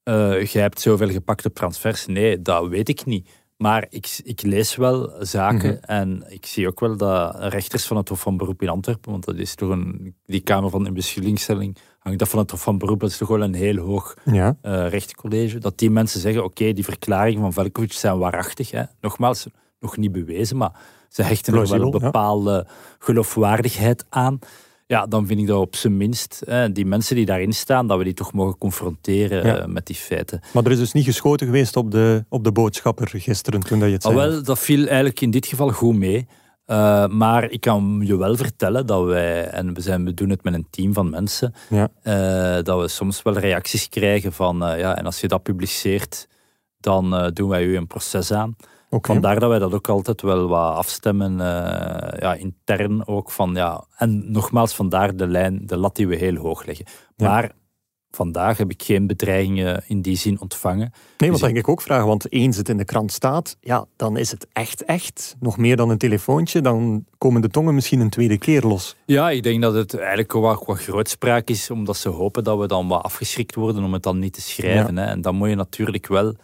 [0.03, 2.05] uh, jij hebt zoveel gepakt op transfers.
[2.05, 3.29] Nee, dat weet ik niet.
[3.63, 5.91] Maar ik, ik lees wel zaken mhm.
[5.91, 9.25] en ik zie ook wel dat rechters van het Hof van Beroep in Antwerpen, want
[9.25, 12.99] dat is toch een, die Kamer van Inbeschikkingsstelling hangt dat van het Hof van Beroep,
[12.99, 14.57] dat is toch wel een heel hoog ja.
[14.63, 18.71] uh, rechtencollege, dat die mensen zeggen, oké, die verklaringen van Velkovic zijn waarachtig.
[18.71, 18.83] Hè.
[19.01, 19.47] Nogmaals,
[19.79, 20.71] nog niet bewezen, maar
[21.09, 22.67] ze hechten er wel een bepaalde
[22.99, 24.39] geloofwaardigheid aan
[24.87, 26.43] ja, dan vind ik dat op zijn minst,
[26.73, 30.41] die mensen die daarin staan, dat we die toch mogen confronteren eh, met die feiten.
[30.53, 33.87] Maar er is dus niet geschoten geweest op de, op de boodschapper gisteren toen dat
[33.87, 34.15] je het zei?
[34.15, 36.27] Ah, wel, dat viel eigenlijk in dit geval goed mee.
[36.67, 40.43] Uh, maar ik kan je wel vertellen dat wij, en we, zijn, we doen het
[40.43, 41.89] met een team van mensen, ja.
[42.03, 46.27] uh, dat we soms wel reacties krijgen van, ja, en als je dat publiceert,
[46.79, 48.55] dan doen wij u een proces aan.
[49.01, 53.31] Vandaar dat wij dat ook altijd wel wat afstemmen, uh, ja, intern ook.
[53.31, 56.85] Van, ja, en nogmaals, vandaar de lijn, de lat die we heel hoog leggen.
[57.17, 57.51] Maar
[58.15, 60.93] vandaag heb ik geen bedreigingen in die zin ontvangen.
[61.17, 63.85] Nee, wat dus denk ik ook vragen, want eens het in de krant staat, ja,
[63.95, 65.35] dan is het echt, echt.
[65.39, 68.95] Nog meer dan een telefoontje, dan komen de tongen misschien een tweede keer los.
[69.05, 72.67] Ja, ik denk dat het eigenlijk wat, wat grootspraak is, omdat ze hopen dat we
[72.67, 74.97] dan wat afgeschrikt worden om het dan niet te schrijven.
[74.97, 75.05] Hè.
[75.05, 76.35] En dan moet je natuurlijk wel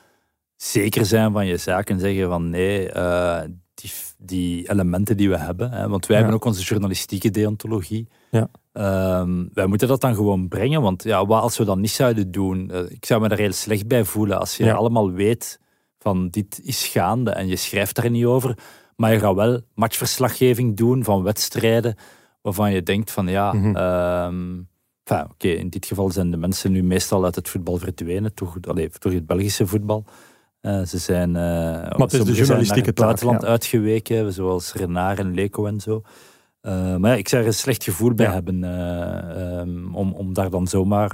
[0.62, 3.41] zeker zijn van je zaak en zeggen van nee, uh,
[3.74, 5.72] die, die, elementen die we hebben.
[5.72, 8.08] Hè, want wij hebben ook onze journalistieke deontologie.
[8.32, 8.50] Ja.
[8.74, 10.82] Uh, wij moeten dat dan gewoon brengen.
[10.82, 12.69] Want ja, wat als we dat niet zouden doen?
[12.72, 14.39] Uh, ik zou me daar heel slecht bij voelen.
[14.39, 15.60] Als je allemaal weet
[16.00, 18.58] van dit is gaande en je schrijft er niet over.
[18.95, 21.95] Maar je gaat wel matchverslaggeving doen van wedstrijden
[22.41, 23.54] waarvan je denkt van ja...
[23.54, 24.67] Mm
[25.30, 28.98] Oké, in dit geval zijn de mensen nu meestal uit het voetbal verdwenen, toch, allez,
[28.98, 30.06] toch het Belgische voetbal.
[30.62, 35.34] Uh, ze zijn, uh, maar het is de journalistieke het buitenland uitgeweken, zoals Renard en
[35.34, 36.02] Leco en zo.
[36.62, 40.50] Uh, maar ja, ik zou er een slecht gevoel bij hebben um, om, om daar
[40.50, 41.12] dan zomaar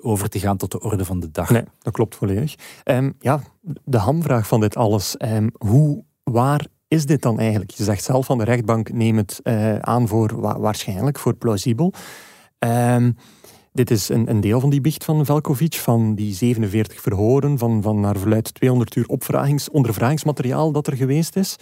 [0.00, 1.50] over te gaan tot de orde van de dag.
[1.50, 2.54] Nee, dat klopt volledig.
[2.84, 3.40] Um, ja,
[3.84, 5.14] de hamvraag van dit alles.
[5.18, 7.70] Um, hoe, waar is dit dan eigenlijk?
[7.70, 9.40] Je zegt zelf van de rechtbank neem het
[9.80, 11.92] aan voor wa waarschijnlijk, voor plausibel.
[13.76, 17.82] Dit is een, een, deel van die biecht van Velkovic, van die 47 verhoren, van,
[17.82, 19.06] van naar verluid 200 uur
[19.72, 21.56] ondervragingsmateriaal dat er geweest is.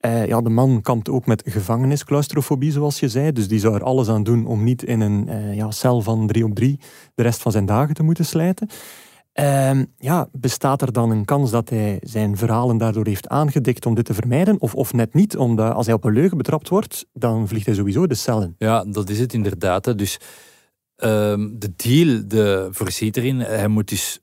[0.00, 3.32] Uh, ja, de man kampt ook met gevangenisclaustrofobie, zoals je zei.
[3.32, 6.26] Dus die zou er alles aan doen om niet in een uh, ja, cel van
[6.26, 6.80] drie op drie
[7.14, 8.68] de rest van zijn dagen te moeten slijten.
[9.34, 13.94] Uh, ja, bestaat er dan een kans dat hij zijn verhalen daardoor heeft aangedikt om
[13.94, 14.60] dit te vermijden?
[14.60, 17.74] Of, of net niet, omdat als hij op een leugen betrapt wordt, dan vliegt hij
[17.74, 18.54] sowieso de cellen.
[18.58, 19.98] Ja, dat is het inderdaad.
[19.98, 20.18] Dus
[21.00, 24.20] ehm, de deal de voorziet erin, hij moet dus...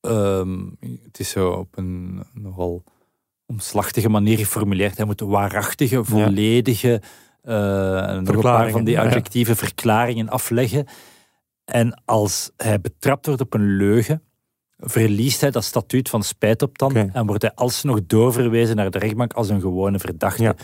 [0.00, 2.84] Ehm, het is zo op een nogal
[3.46, 4.96] omslachtige manier geformuleerd.
[4.96, 7.02] Hij moet waarachtige, volledige,
[7.42, 8.14] ja.
[8.14, 10.86] uh, nog een paar van die adjectieve verklaringen afleggen.
[11.64, 14.22] En als hij betrapt wordt op een leugen,
[14.78, 17.10] verliest hij dat statuut van spijtoptand okay.
[17.12, 20.56] en wordt hij alsnog doorverwezen naar de rechtbank als een gewone verdachte.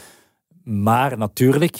[0.65, 1.75] Maar natuurlijk,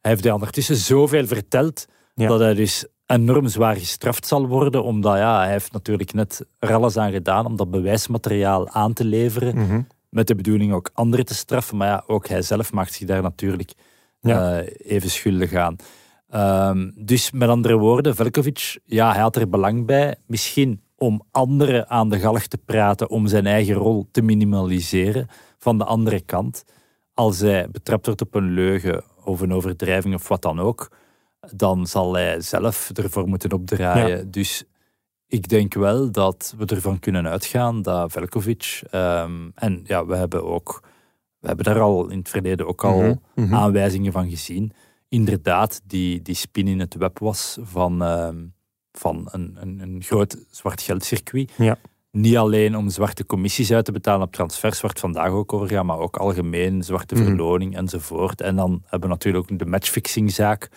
[0.00, 5.16] hij heeft hij ondertussen zoveel verteld dat hij dus enorm zwaar gestraft zal worden, omdat
[5.16, 9.56] ja, hij heeft natuurlijk net er alles aan gedaan om dat bewijsmateriaal aan te leveren.
[9.56, 9.80] Mhm
[10.12, 11.76] met de bedoeling ook anderen te straffen.
[11.76, 13.72] Maar ja, ook hij zelf maakt zich daar natuurlijk
[14.20, 15.76] uh, even schuldig aan.
[16.70, 21.88] Um, dus met andere woorden, Velkovic, ja, hij had er belang bij, misschien om anderen
[21.88, 25.28] aan de galg te praten, om zijn eigen rol te minimaliseren.
[25.58, 26.64] Van de andere kant,
[27.14, 30.90] als hij betrapt wordt op een leugen of een overdrijving of wat dan ook,
[31.50, 34.18] dan zal hij zelf ervoor moeten opdraaien.
[34.18, 34.24] Ja.
[34.26, 34.64] Dus
[35.26, 40.44] ik denk wel dat we ervan kunnen uitgaan dat Velkovic, um, en ja, we hebben
[40.44, 40.82] ook,
[41.38, 43.54] we hebben daar al in het verleden ook al mm -hmm.
[43.54, 44.72] aanwijzingen van gezien,
[45.08, 48.54] inderdaad die, die spin in het web was van, um,
[48.92, 51.52] van een, een, een groot zwart geldcircuit.
[51.56, 51.76] Ja.
[52.10, 55.68] Niet alleen om zwarte commissies uit te betalen op transfers, waar het vandaag ook over
[55.68, 57.24] gaat, maar ook algemeen zwarte Mhm.
[57.24, 58.40] verloning enzovoort.
[58.40, 60.70] En dan hebben we natuurlijk ook de matchfixingzaak,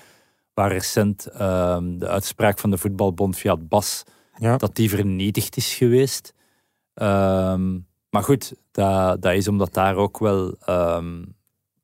[0.55, 4.03] waar recent um, de uitspraak van de voetbalbond via het BAS
[4.37, 4.57] Ja.
[4.57, 6.33] dat die vernietigd is geweest.
[6.93, 7.73] Ehm,
[8.09, 11.23] maar goed, dat, dat is omdat daar ook wel ehm,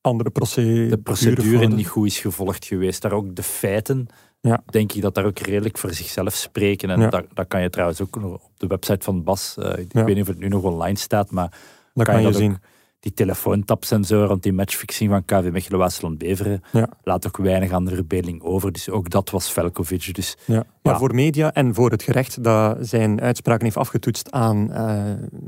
[0.02, 0.90] Andere procedure.
[0.90, 3.02] de procedure niet goed is gevolgd geweest.
[3.02, 4.08] Daar ook de feiten,
[4.40, 4.64] Ja.
[4.66, 6.90] denk ik dat daar ook redelijk voor zichzelf spreken.
[6.90, 7.10] En Ja.
[7.10, 9.58] dat, dat kan je trouwens ook op de website van Bas.
[9.58, 11.50] eh, ik weet niet of het nu nog online staat, maar
[11.94, 12.58] Dat kan kan je dat zien.
[13.02, 16.90] Die telefoontaps en zo rond die matchfixing van KV Mechelen Waasland Beveren Ja.
[17.04, 18.72] laat ook weinig aan de over.
[18.72, 20.16] Dus ook dat was Velkovic.
[20.16, 20.64] Dus Ja.
[20.84, 21.00] Maar Ja.
[21.00, 25.04] voor media en voor het gerecht dat zijn uitspraken heeft afgetoetst aan eh,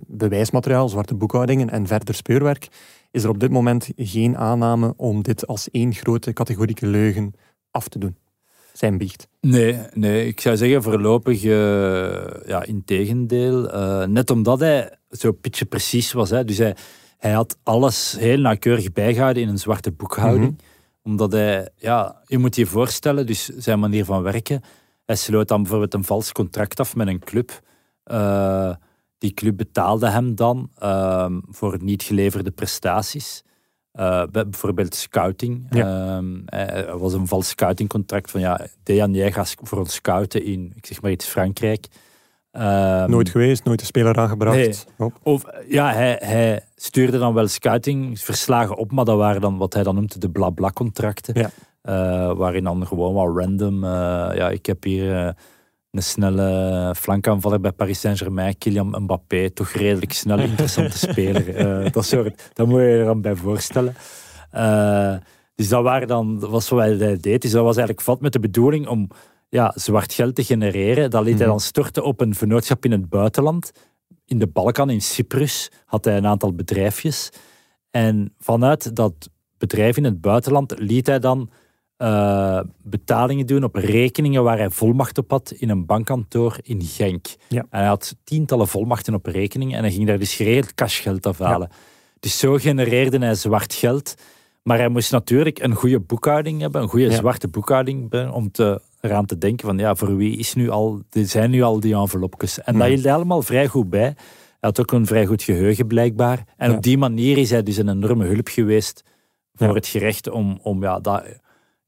[0.07, 2.67] bewijsmateriaal, zwarte boekhoudingen en verder speurwerk,
[3.11, 7.33] is er op dit moment geen aanname om dit als één grote categorieke leugen
[7.71, 8.15] af te doen.
[8.73, 9.27] Zijn biecht.
[9.41, 13.69] Nee, nee, ik zou zeggen voorlopig eh ja, in tegendeel.
[13.71, 16.29] Eh, net omdat hij zo pitje precies was.
[16.29, 16.75] Hè, dus hij,
[17.23, 20.62] hij had alles heel nauwkeurig bijgehouden in een zwarte boekhouding.
[21.03, 24.62] Omdat hij, ja, je moet je voorstellen, dus zijn manier van werken.
[25.05, 27.62] Hij sloot dan bijvoorbeeld een vals contract af met een club.
[28.03, 28.75] Eh,
[29.17, 33.43] die club betaalde hem dan ehm, voor niet geleverde prestaties.
[33.91, 35.65] Bij bijvoorbeeld scouting.
[35.69, 40.43] Ehm, eh, er was een vals scoutingcontract van ja, Dejan, jij gaat voor ons scouten
[40.43, 41.88] in, ik zeg maar iets, Frankrijk.
[42.53, 44.85] Ehm, Nooit geweest, nooit de speler aangebracht.
[44.97, 45.11] Nee.
[45.23, 49.83] Of, ja, hij, hij stuurde dan wel scoutingverslagen op, maar dat waren dan wat hij
[49.83, 51.39] dan noemde de blabla-contracten.
[51.39, 51.49] Ja.
[51.81, 53.89] Eh, waarin dan gewoon wel random, eh,
[54.35, 55.29] ja, ik heb hier eh,
[55.91, 61.91] een snelle flankaanvaller bij Paris Saint-Germain, Kylian Mbappé, toch redelijk snel, interessante speler.
[61.91, 63.95] Dat, soort, dat moet je je er dan bij voorstellen.
[65.55, 67.41] Dus dat, waren dan, dat was wat hij deed.
[67.41, 69.09] Dus dat was eigenlijk vat met de bedoeling om
[69.53, 71.09] ja, zwart geld te genereren.
[71.09, 71.49] Dat liet hij Mhm.
[71.51, 73.71] dan storten op een vennootschap in het buitenland.
[74.25, 77.29] In de Balkan, in Cyprus, had hij een aantal bedrijfjes.
[77.91, 81.49] En vanuit dat bedrijf in het buitenland liet hij dan
[81.97, 87.25] eh, betalingen doen op rekeningen waar hij volmacht op had in een bankkantoor in Genk.
[87.49, 87.59] Ja.
[87.69, 91.69] En hij had tientallen volmachten op rekeningen en hij ging daar dus geregeld cashgeld afhalen.
[92.19, 94.15] Dus zo genereerde hij zwart geld.
[94.63, 97.15] Maar hij moest natuurlijk een goede boekhouding hebben, een goede Ja.
[97.15, 101.01] zwarte boekhouding hebben, om te, eraan te denken van ja, voor wie is nu al,
[101.09, 102.57] er zijn nu al die envelopjes.
[102.57, 102.89] En dat Mhm.
[102.91, 103.99] hield hij allemaal vrij goed bij.
[103.99, 104.15] Hij
[104.59, 106.43] had ook een vrij goed geheugen blijkbaar.
[106.57, 106.75] En Ja.
[106.75, 109.03] op die manier is hij dus een enorme hulp geweest
[109.53, 109.73] voor Ja.
[109.73, 111.23] het gerecht om, om ja, dat,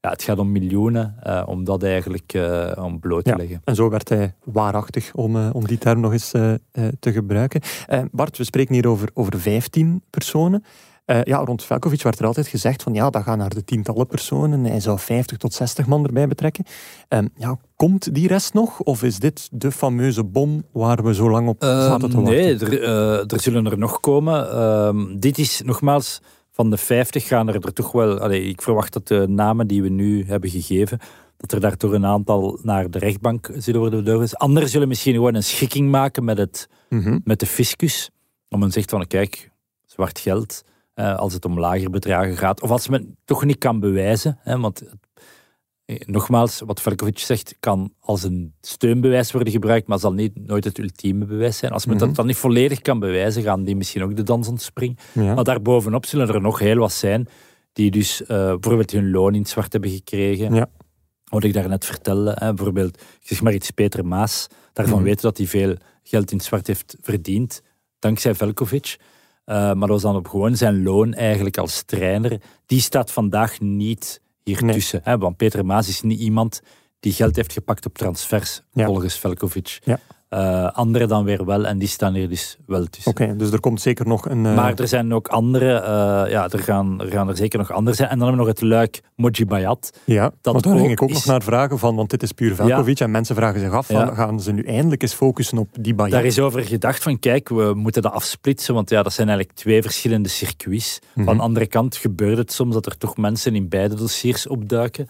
[0.00, 3.36] ja, het gaat om miljoenen, eh, om dat eigenlijk eh, om bloot te Ja.
[3.36, 3.60] leggen.
[3.64, 6.30] En zo werd hij waarachtig, om, eh, om die term nog eens
[6.98, 7.60] te gebruiken.
[8.10, 10.64] Bart, we spreken hier over, over 15 personen.
[11.06, 14.06] Eh, ja, rond Velkovic werd er altijd gezegd van ja, dat gaat naar de tientallen
[14.06, 14.64] personen.
[14.64, 16.64] Hij zou 50 tot 60 man erbij betrekken.
[17.08, 18.80] Ehm, ja, komt die rest nog?
[18.80, 22.34] Of is dit de fameuze bom waar we zo lang op zaten te Ehm, wachten?
[22.34, 24.50] nee, er, eh, er zullen er nog komen.
[24.50, 26.20] Ehm, dit is nogmaals,
[26.52, 28.30] van de 50 gaan er, er toch wel.
[28.32, 30.98] Ik verwacht dat de namen die we nu hebben gegeven,
[31.36, 34.38] dat er daardoor een aantal naar de rechtbank zullen worden doorgezet.
[34.38, 37.18] Anderen zullen misschien gewoon een schikking maken met, het, Mhm.
[37.24, 38.10] met de fiscus.
[38.48, 39.50] Om men zegt van kijk,
[39.84, 40.62] zwart geld.
[40.96, 42.62] Eh, als het om lager bedragen gaat.
[42.62, 44.38] Of als men toch niet kan bewijzen.
[44.40, 44.82] Hè, want
[45.84, 50.64] eh, nogmaals, wat Velkovic zegt, kan als een steunbewijs worden gebruikt, maar zal niet, nooit
[50.64, 51.72] het ultieme bewijs zijn.
[51.72, 54.96] Als men dat dan niet volledig kan bewijzen, gaan die misschien ook de dans ontspringen.
[55.12, 55.34] Ja.
[55.34, 57.28] Maar daarbovenop zullen er nog heel wat zijn
[57.72, 60.54] die dus eh, bijvoorbeeld hun loon in het zwart hebben gekregen.
[60.54, 60.66] Ja.
[61.24, 65.04] Wat ik daarnet vertelde, hè, bijvoorbeeld, zeg maar iets, Peter Maas, daarvan Mhm.
[65.04, 67.62] weten dat hij veel geld in het zwart heeft verdiend,
[67.98, 68.96] dankzij Velkovic.
[69.46, 72.40] Eh, maar dat was dan op gewoon zijn loon eigenlijk als trainer.
[72.66, 74.74] Die staat vandaag niet hier Nee.
[74.74, 75.00] tussen.
[75.04, 76.60] Hè, want Peter Maas is niet iemand
[77.00, 78.86] die geld heeft gepakt op transfers, Ja.
[78.86, 79.78] volgens Velkovic.
[79.84, 79.98] Ja.
[80.28, 83.10] Eh, anderen dan weer wel, en die staan hier dus wel tussen.
[83.10, 84.46] Oké, dus er komt zeker nog een...
[84.46, 87.72] eh, Maar er zijn ook andere, eh, ja, er gaan, er gaan er zeker nog
[87.72, 88.08] andere zijn.
[88.08, 89.98] En dan hebben we nog het luik Moji Bayat.
[90.04, 92.32] Ja, dat want daar ging ik ook is- nog naar vragen van, want dit is
[92.32, 95.68] puur Velkovic en mensen vragen zich af, van, gaan ze nu eindelijk eens focussen op
[95.80, 96.12] die Bayat?
[96.12, 99.58] Daar is over gedacht van, kijk, we moeten dat afsplitsen, want ja, dat zijn eigenlijk
[99.58, 100.98] twee verschillende circuits.
[101.14, 101.24] Mhm.
[101.24, 105.08] Van de andere kant gebeurt het soms dat er toch mensen in beide dossiers opduiken.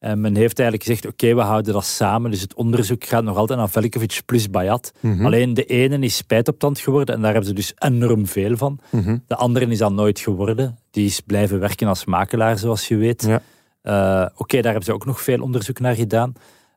[0.00, 2.30] En men heeft eigenlijk gezegd, oké, we houden dat samen.
[2.30, 4.92] Dus het onderzoek gaat nog altijd naar Velkovic plus Bayat.
[5.00, 5.26] Mhm.
[5.26, 8.78] Alleen de ene is spijtoptand geworden en daar hebben ze dus enorm veel van.
[8.90, 9.18] Mhm.
[9.26, 10.78] De andere is dat nooit geworden.
[10.90, 13.22] Die is blijven werken als makelaar, zoals je weet.
[13.22, 13.42] Ja.
[13.82, 16.32] Eh, Oké, daar hebben ze ook nog veel onderzoek naar gedaan.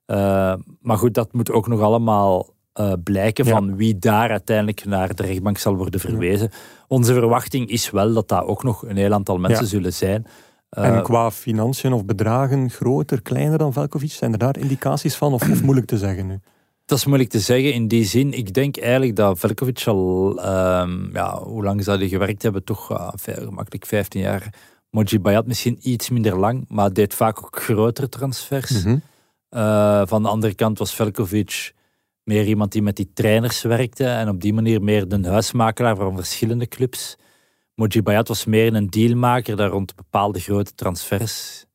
[0.06, 3.52] Eh, maar goed, dat moet ook nog allemaal eh, blijken Ja.
[3.52, 6.52] van wie daar uiteindelijk naar de rechtbank zal worden verwezen.
[6.88, 10.26] Onze verwachting is wel dat dat ook nog een heel aantal mensen zullen zijn.
[10.74, 15.34] Eh, En qua financiën of bedragen groter, kleiner dan Velkovic, zijn er daar indicaties van
[15.34, 16.40] of, of moeilijk te zeggen nu?
[16.86, 18.34] Dat is moeilijk te zeggen in die zin.
[18.34, 22.64] Ik denk eigenlijk dat Velkovic al, ehm, ja, hoe lang zou hij gewerkt hebben?
[22.64, 24.54] Toch uh, gemakkelijk 15 jaar.
[24.90, 28.86] Moji Bayat misschien iets minder lang, maar deed vaak ook grotere transfers.
[28.86, 31.74] Uh, van de andere kant was Velkovic
[32.24, 36.16] meer iemand die met die trainers werkte en op die manier meer de huismakelaar van
[36.16, 37.18] verschillende clubs.
[37.76, 41.66] Moji Bayat was meer een dealmaker dat rond bepaalde grote transfers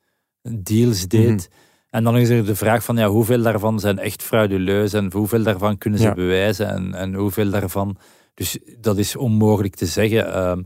[0.43, 1.49] deals deed.
[1.51, 1.67] Mhm.
[1.91, 5.43] En dan is er de vraag van ja, hoeveel daarvan zijn echt frauduleus en hoeveel
[5.43, 6.15] daarvan kunnen ze Ja.
[6.15, 7.97] bewijzen en, en hoeveel daarvan.
[8.35, 10.33] Dus dat is onmogelijk te zeggen.
[10.35, 10.63] Ehm,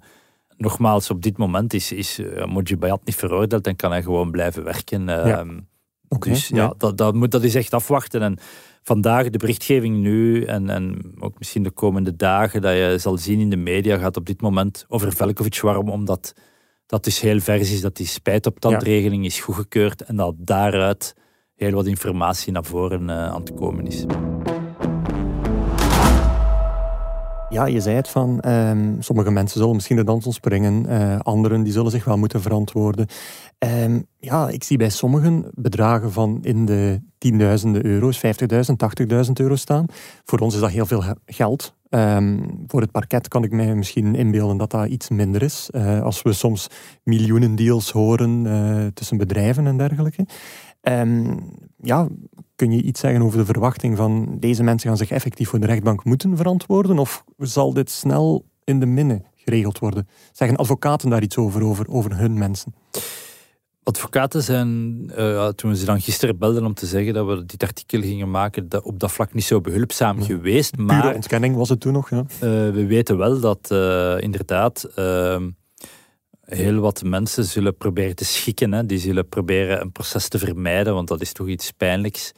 [0.56, 4.30] nogmaals, op dit moment is, is uh, Moji Bayat niet veroordeeld en kan hij gewoon
[4.30, 5.08] blijven werken.
[5.08, 5.58] Ehm,
[6.18, 6.74] dus ja, ja.
[6.78, 8.22] dat, dat, moet, dat is echt afwachten.
[8.22, 8.38] En
[8.82, 13.40] vandaag de berichtgeving nu en, en ook misschien de komende dagen dat je zal zien
[13.40, 15.60] in de media gaat op dit moment over Velkovic.
[15.60, 15.88] Waarom?
[15.88, 16.34] Omdat
[16.86, 21.14] dat dus heel vers is dat die spijtoptandregeling is goedgekeurd en dat daaruit
[21.54, 24.04] heel wat informatie naar voren uh, aan het komen is.
[27.52, 31.62] Ja, je zei het van, um, sommige mensen zullen misschien de dans ontspringen, uh, anderen
[31.62, 33.06] die zullen zich wel moeten verantwoorden.
[33.58, 38.22] Um, ja, ik zie bij sommigen bedragen van in de tienduizenden euro's, 50.000,
[39.26, 39.84] 80.000 euro staan.
[40.24, 41.74] Voor ons is dat heel veel geld.
[41.90, 45.68] Um, voor het parket kan ik mij misschien inbeelden dat dat iets minder is.
[45.72, 46.66] Uh, als we soms
[47.04, 50.26] miljoenen deals horen uh, tussen bedrijven en dergelijke.
[51.84, 52.08] Ja,
[52.62, 55.66] kun je iets zeggen over de verwachting van deze mensen gaan zich effectief voor de
[55.66, 56.98] rechtbank moeten verantwoorden?
[56.98, 60.08] Of zal dit snel in de minne geregeld worden?
[60.32, 62.74] Zeggen advocaten daar iets over, over, over hun mensen?
[63.82, 64.68] Advocaten zijn,
[65.18, 68.30] uh, toen we ze dan gisteren belden om te zeggen dat we dit artikel gingen
[68.30, 70.24] maken, dat op dat vlak niet zo behulpzaam ja.
[70.24, 70.76] geweest.
[70.76, 72.24] Maar Pure ontkenning was het toen nog, ja.
[72.34, 75.50] Uh, we weten wel dat uh, inderdaad ehm,
[76.40, 78.72] heel wat mensen zullen proberen te schikken.
[78.72, 78.86] Hè.
[78.86, 82.32] Die zullen proberen een proces te vermijden, want dat is toch iets pijnlijks.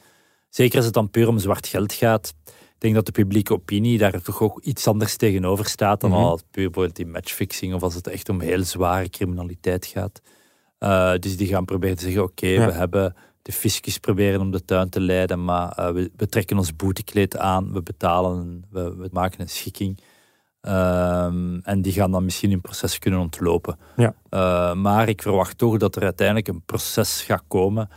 [0.55, 2.33] Zeker als het dan puur om zwart geld gaat.
[2.45, 6.19] Ik denk dat de publieke opinie daar toch ook iets anders tegenover staat dan Mhm.
[6.19, 10.21] al puur bijvoorbeeld die matchfixing of als het echt om heel zware criminaliteit gaat.
[10.79, 12.65] Uh, dus die gaan proberen te zeggen, oké, Ja.
[12.65, 16.57] we hebben de fiscus proberen om de tuin te leiden, maar uh, we, we trekken
[16.57, 19.99] ons boetekleed aan, we betalen, we, we maken een schikking.
[20.61, 23.77] Um, en die gaan dan misschien hun proces kunnen ontlopen.
[23.95, 24.13] Ja.
[24.29, 27.89] Uh, maar ik verwacht toch dat er uiteindelijk een proces gaat komen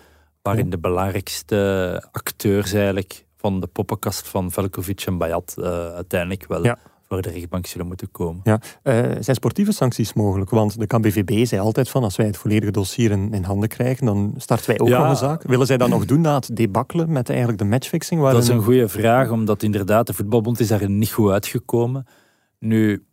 [0.48, 6.64] waarin de belangrijkste acteurs eigenlijk van de poppenkast van Velkovic en Bayat uh, uiteindelijk wel
[6.64, 6.78] Ja.
[7.08, 8.40] voor de rechtbank zullen moeten komen.
[8.44, 8.60] Ja.
[8.82, 10.50] Uh, zijn sportieve sancties mogelijk?
[10.50, 14.06] Want de KBVB zei altijd van als wij het volledige dossier in, in handen krijgen,
[14.06, 14.98] dan starten wij ook Ja.
[14.98, 15.42] nog een zaak.
[15.42, 18.20] Willen zij dat nog doen na het debakkelen met eigenlijk de matchfixing?
[18.22, 22.06] Dat is een goede vraag, omdat inderdaad de voetbalbond is daar niet goed uitgekomen.
[22.58, 23.04] Nu,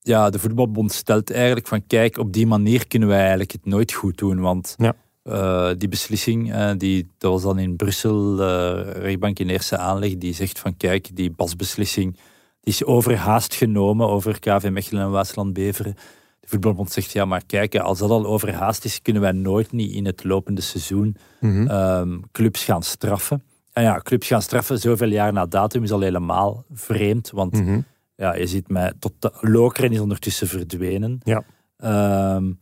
[0.00, 3.92] ja, de voetbalbond stelt eigenlijk van kijk, op die manier kunnen wij eigenlijk het nooit
[3.92, 4.94] goed doen, want Ja.
[5.30, 10.16] Eh, die beslissing, eh, die, dat was dan in Brussel, eh rechtbank in eerste aanleg,
[10.18, 12.12] die zegt van kijk, die basbeslissing
[12.60, 15.94] die is overhaast genomen over KV Mechelen en Waasland-Beveren.
[16.40, 19.92] De voetbalbond zegt ja, maar kijk, als dat al overhaast is, kunnen wij nooit niet
[19.92, 21.66] in het lopende seizoen Mhm.
[21.68, 23.42] ehm, clubs gaan straffen.
[23.72, 27.80] En ja, clubs gaan straffen zoveel jaar na datum is al helemaal vreemd, want Mhm.
[28.16, 31.20] ja, je ziet mij tot de Lokeren is ondertussen verdwenen.
[31.24, 31.42] Ja.
[31.76, 32.52] Ehm,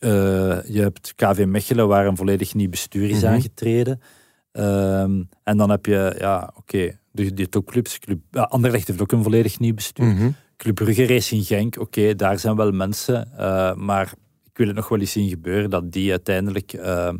[0.00, 0.10] eh,
[0.74, 3.26] je hebt KV Mechelen, waar een volledig nieuw bestuur is Mhm.
[3.32, 4.00] aangetreden.
[4.52, 7.98] Ehm, en dan heb je, ja, oké, de, de topclubs.
[7.98, 10.06] Club, Anderlecht heeft ook een volledig nieuw bestuur.
[10.06, 10.30] Mhm.
[10.56, 13.32] Club Brugge, Racing Genk, oké, daar zijn wel mensen.
[13.38, 14.12] eh, maar
[14.44, 17.16] ik wil het nog wel eens zien gebeuren dat die uiteindelijk ehm,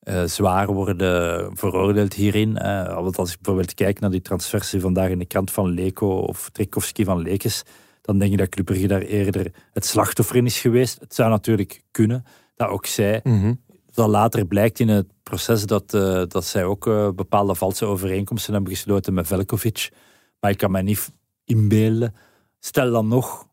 [0.00, 2.52] eh, zwaar worden veroordeeld hierin.
[2.94, 6.08] want als ik bijvoorbeeld kijk naar die transfers die vandaag in de krant van Leko
[6.18, 7.62] of Trekowski van Lekes,
[8.06, 11.00] dan denk ik dat Club Brugge daar eerder het slachtoffer in is geweest.
[11.00, 12.24] Het zou natuurlijk kunnen
[12.56, 13.54] dat ook zij Mhm.
[13.94, 18.52] dat later blijkt in het proces dat, eh, dat zij ook eh, bepaalde valse overeenkomsten
[18.54, 19.92] hebben gesloten met Velkovic.
[20.40, 21.12] Maar ik kan mij niet
[21.44, 22.14] inbeelden.
[22.60, 23.46] Stel dan nog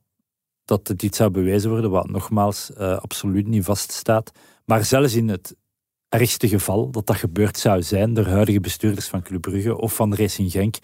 [0.66, 4.32] dat het iets zou bewezen worden, wat nogmaals eh, absoluut niet vaststaat.
[4.66, 5.56] Maar zelfs in het
[6.10, 10.16] ergste geval dat dat gebeurd zou zijn door huidige bestuurders van Club Brugge of van
[10.16, 10.76] Racing Genk,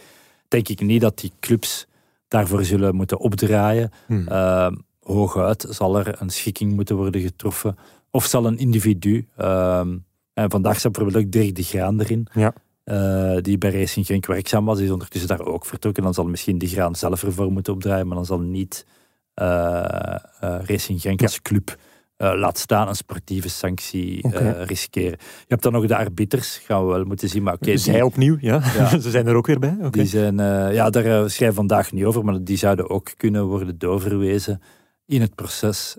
[0.47, 1.88] denk ik niet dat die clubs
[2.30, 3.91] daarvoor zullen moeten opdraaien.
[4.07, 4.32] Mhm.
[4.32, 4.71] Uh,
[5.01, 7.77] hooguit zal er een schikking moeten worden getroffen.
[8.11, 9.27] Of zal een individu.
[9.38, 9.97] ehm,
[10.34, 12.27] en vandaag staat bijvoorbeeld ook Dirk de Graan erin.
[12.34, 12.53] Ja.
[12.84, 14.80] eh, die bij Racing Genk werkzaam was.
[14.80, 16.03] Is ondertussen daar ook vertrokken.
[16.03, 18.07] Dan zal misschien de Graan zelf ervoor moeten opdraaien.
[18.07, 18.86] Maar dan zal niet
[19.34, 21.25] eh, eh, Racing Genk Ja.
[21.25, 21.77] als club.
[22.20, 25.17] Eh, laat staan een sportieve sanctie eh, riskeren.
[25.20, 27.43] Je hebt dan nog de arbiters, gaan we wel moeten zien.
[27.43, 28.61] Maar oké, die- Zij opnieuw, ja.
[28.78, 28.88] Ja.
[28.99, 29.76] Ze zijn er ook weer bij.
[29.80, 29.89] Oké.
[29.89, 33.45] die zijn, eh, ja, daar schrijf ik vandaag niet over, maar die zouden ook kunnen
[33.45, 34.61] worden doorverwezen
[35.05, 35.97] in het proces.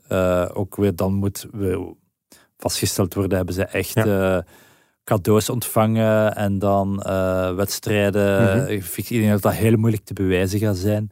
[0.52, 1.94] Ook weer dan moet weer
[2.56, 3.94] vastgesteld worden, hebben ze echt
[5.04, 6.96] cadeaus ontvangen en dan
[7.56, 8.56] wedstrijden.
[8.62, 8.72] Mhm.
[8.96, 11.10] Ik denk dat dat heel moeilijk te bewijzen gaat zijn.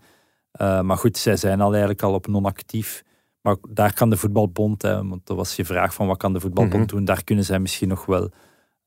[0.58, 3.02] Maar goed, zij zijn al eigenlijk al op non-actief.
[3.48, 6.40] Maar daar kan de voetbalbond, hè, want dat was je vraag van wat kan de
[6.40, 6.94] voetbalbond Mhm.
[6.94, 8.30] doen, daar kunnen zij misschien nog wel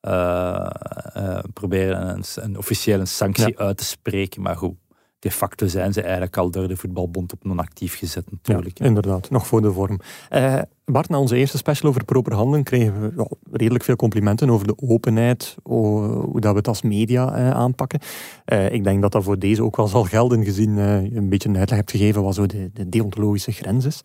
[0.02, 0.70] eh,
[1.14, 4.42] eh, proberen een, een officiële sanctie uit te spreken.
[4.42, 4.76] Maar goed,
[5.20, 8.80] de facto zijn ze eigenlijk al door de voetbalbond op non-actief gezet Ja, natuurlijk.
[8.80, 10.00] inderdaad, nog voor de vorm.
[10.30, 14.50] Eh, Bart, na onze eerste special over proper handelen kregen we ja, redelijk veel complimenten
[14.50, 18.00] over de openheid, hoe dat we het als media eh, aanpakken.
[18.46, 21.30] Eh, ik denk dat dat voor deze ook wel zal gelden, gezien eh, je een
[21.30, 24.02] beetje een uitleg hebt gegeven wat zo de, de deontologische grens is.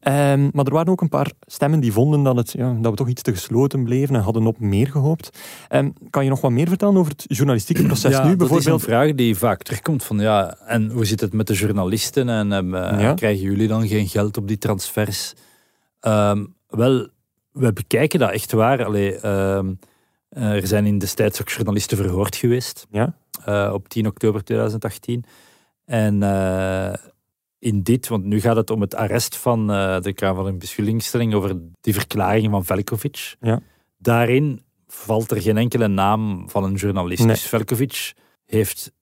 [0.00, 2.96] Ehm, maar er waren ook een paar stemmen die vonden dat, het, ja, dat we
[2.96, 5.38] toch iets te gesloten bleven en hadden op meer gehoopt.
[5.68, 8.28] Ehm, kan je nog wat meer vertellen over het journalistieke proces ja, nu?
[8.28, 11.46] dat Bijvoorbeeld, is een vraag die vaak terugkomt van ja, en hoe zit het met
[11.46, 15.34] de journalisten en eh, krijgen jullie dan geen geld op die transfers?
[16.00, 17.08] Ehm, wel,
[17.52, 18.84] we bekijken dat echt waar.
[18.84, 19.74] Allee, ehm,
[20.28, 22.86] eh, er zijn in destijds ook journalisten verhoord geweest.
[22.90, 23.16] Ja.
[23.44, 25.24] eh, op 10 oktober 2018.
[25.84, 26.94] En eh,
[27.58, 31.56] in dit, want nu gaat het om het arrest van de Kamer van Beschuldigingstelling over
[31.80, 33.36] die verklaring van Velkovic.
[33.40, 33.60] Ja.
[33.98, 37.24] Daarin valt er geen enkele naam van een journalist.
[37.24, 37.34] Nee.
[37.34, 38.12] Dus Velkovic
[38.44, 38.92] heeft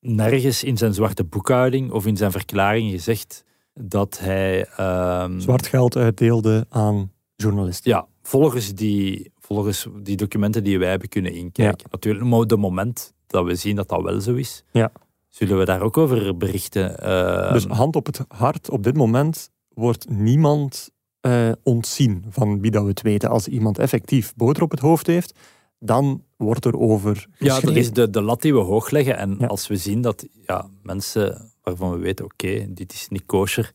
[0.00, 3.44] nergens in zijn zwarte boekhouding of in zijn verklaring gezegd
[3.74, 4.66] dat hij...
[4.76, 7.90] ehm, zwart geld uitdeelde aan journalisten.
[7.90, 11.86] ja, volgens die, volgens die documenten die wij hebben kunnen inkijken.
[11.90, 14.92] Natuurlijk, op het moment dat we zien dat dat wel zo is, Ja.
[15.28, 16.98] zullen we daar ook over berichten.
[16.98, 22.70] Ehm, Dus hand op het hart, op dit moment wordt niemand eh, ontzien van wie
[22.70, 23.30] dat we het weten.
[23.30, 25.38] Als iemand effectief boter op het hoofd heeft,
[25.78, 27.80] dan wordt er over ja, dat geschreven.
[27.80, 29.16] is de, de lat die we hoog leggen.
[29.16, 29.46] En Ja.
[29.46, 33.72] als we zien dat ja, mensen waarvan we weten, oké, dit is niet kosher,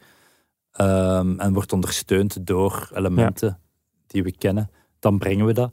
[0.72, 3.60] ehm, en wordt ondersteund door elementen
[4.08, 5.72] die we kennen, dan brengen we dat.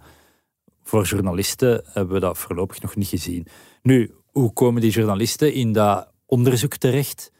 [0.82, 3.46] Voor journalisten hebben we dat voorlopig nog niet gezien.
[3.82, 7.32] Nu, hoe komen die journalisten in dat onderzoek terecht?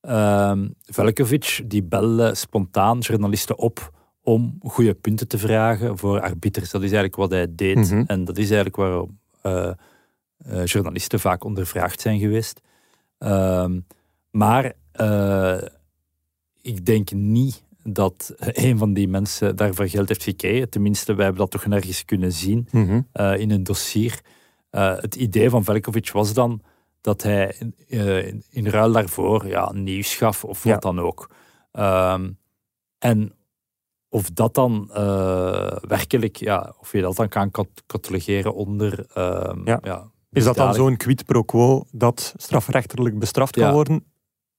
[0.00, 3.92] Ehm Velkovic die belde spontaan journalisten op
[4.24, 6.70] om goede punten te vragen voor arbiters.
[6.70, 7.76] Dat is eigenlijk wat hij deed.
[7.76, 8.04] Mhm.
[8.06, 9.70] En dat is eigenlijk waarom eh,
[10.38, 12.60] eh, journalisten vaak ondervraagd zijn geweest.
[13.18, 13.80] Ehm,
[14.34, 15.62] maar eh,
[16.62, 20.70] ik denk niet dat een van die mensen daarvoor geld heeft gekregen.
[20.70, 23.00] Tenminste, wij hebben dat toch nergens kunnen zien Mhm.
[23.12, 24.20] eh, in een dossier.
[24.70, 26.62] Eh, het idee van Velkovic was dan
[27.00, 27.54] dat hij
[27.86, 30.72] in, in ruil daarvoor ja, nieuws gaf of Ja.
[30.72, 31.30] wat dan ook.
[31.72, 32.30] Ehm,
[32.98, 33.32] en
[34.08, 34.88] of dat dan
[35.88, 39.06] werkelijk, ja, of je dat dan kan cat- catalogeren onder.
[39.14, 39.78] ehm, Ja.
[39.82, 44.04] ja, Is dat dan zo'n quid pro quo dat strafrechtelijk bestraft kan worden?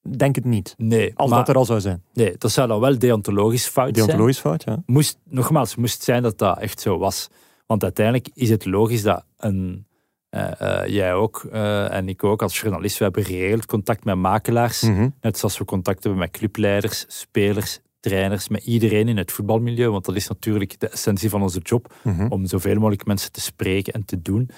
[0.10, 0.74] Denk het niet.
[0.78, 2.04] Nee, Als maar, dat er al zou zijn.
[2.14, 4.08] nee, dat zou dan wel deontologisch fout zijn.
[4.08, 4.84] Deontologisch fout, ja.
[4.86, 7.30] moest, nogmaals, moest zijn dat dat echt zo was.
[7.66, 9.86] Want uiteindelijk is het logisch dat een,
[10.30, 14.16] eh, eh, jij ook eh, en ik ook als journalist, we hebben geregeld contact met
[14.16, 14.82] makelaars.
[14.82, 15.10] Mhm.
[15.22, 19.90] Net zoals we contact hebben met clubleiders, spelers, trainers, met iedereen in het voetbalmilieu.
[19.90, 22.28] Want dat is natuurlijk de essentie van onze job, Mhm.
[22.30, 24.50] om zoveel mogelijk mensen te spreken en te doen.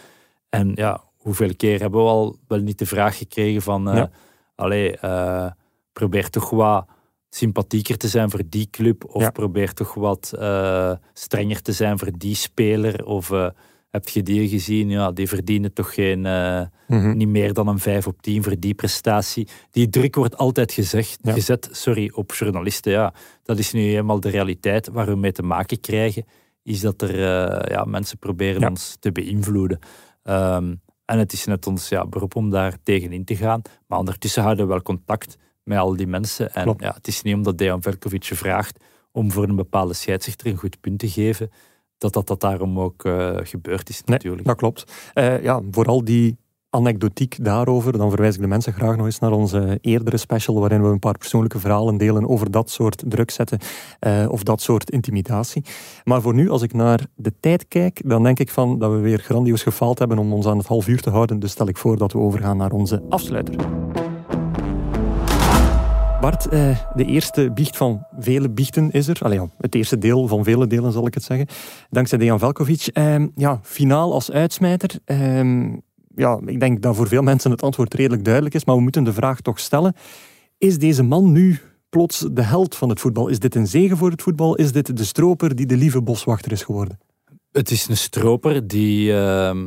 [0.49, 3.83] En ja, hoeveel keer hebben we al wel niet de vraag gekregen van...
[3.83, 4.09] Ja.
[4.57, 5.51] Allee, eh,
[5.93, 6.85] probeer toch wat
[7.29, 12.11] sympathieker te zijn voor die club of probeer toch wat uh, strenger te zijn voor
[12.17, 13.49] die speler of uh,
[13.89, 17.79] heb je die gezien, ja, die verdienen toch geen, uh, mm niet meer dan een
[17.79, 19.47] 5 op 10 voor die prestatie.
[19.71, 21.33] Die druk wordt altijd gezegd, ja.
[21.33, 22.91] gezet sorry, op journalisten.
[22.91, 26.25] Ja, dat is nu helemaal de realiteit waar we mee te maken krijgen,
[26.63, 27.19] is dat er
[27.71, 28.69] ja, mensen proberen ja.
[28.69, 29.79] ons te beïnvloeden.
[30.23, 33.61] Um, en het is net ons ja, beroep om daar tegenin te gaan.
[33.87, 36.53] Maar ondertussen houden we wel contact met al die mensen.
[36.53, 38.79] En ja, het is niet omdat Dejan Velkovic je vraagt
[39.11, 41.51] om voor een bepaalde scheidsrechter een goed punt te geven,
[41.97, 44.47] dat dat, dat daarom ook uh, gebeurd is natuurlijk.
[44.47, 45.11] dat klopt.
[45.13, 46.37] Uh, ja, vooral die
[46.69, 50.81] anekdotiek daarover, dan verwijs ik de mensen graag nog eens naar onze eerdere special, waarin
[50.81, 53.59] we een paar persoonlijke verhalen delen over dat soort druk zetten
[53.99, 55.65] uh, of dat soort intimidatie.
[56.03, 58.97] Maar voor nu, als ik naar de tijd kijk, dan denk ik van dat we
[58.97, 61.39] weer grandioos gefaald hebben om ons aan het half uur te houden.
[61.39, 63.55] Dus stel ik voor dat we overgaan naar onze afsluiter.
[66.21, 69.17] Bart, eh, de eerste biecht van vele biechten is er.
[69.21, 71.47] Allee, het eerste deel van vele delen, zal ik het zeggen.
[71.89, 72.87] Dankzij Dejan Velkovic.
[72.93, 74.99] Eh, ja, finaal als uitsmijter.
[76.17, 78.81] Eh, ja, ik denk dat voor veel mensen het antwoord redelijk duidelijk is, maar we
[78.81, 79.95] moeten de vraag toch stellen.
[80.57, 81.59] Is deze man nu
[81.89, 83.27] plots de held van het voetbal?
[83.27, 84.55] Is dit een zegen voor het voetbal?
[84.55, 86.99] Is dit de stroper die de lieve boswachter is geworden?
[87.51, 89.61] Het is een stroper die, uh,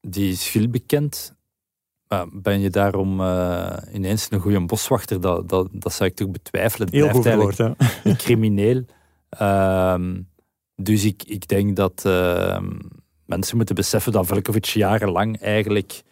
[0.00, 1.34] die is veel bekend.
[2.32, 5.20] ben je daarom uh, ineens een goede boswachter?
[5.20, 6.88] Dat, dat, dat zou ik toch betwijfelen.
[6.90, 7.58] Heel goed woord.
[7.58, 8.84] Een crimineel.
[9.28, 10.20] Ehm,
[10.76, 12.70] dus ik, ik denk dat ehm,
[13.26, 16.02] mensen moeten beseffen dat Velkovic jarenlang eigenlijk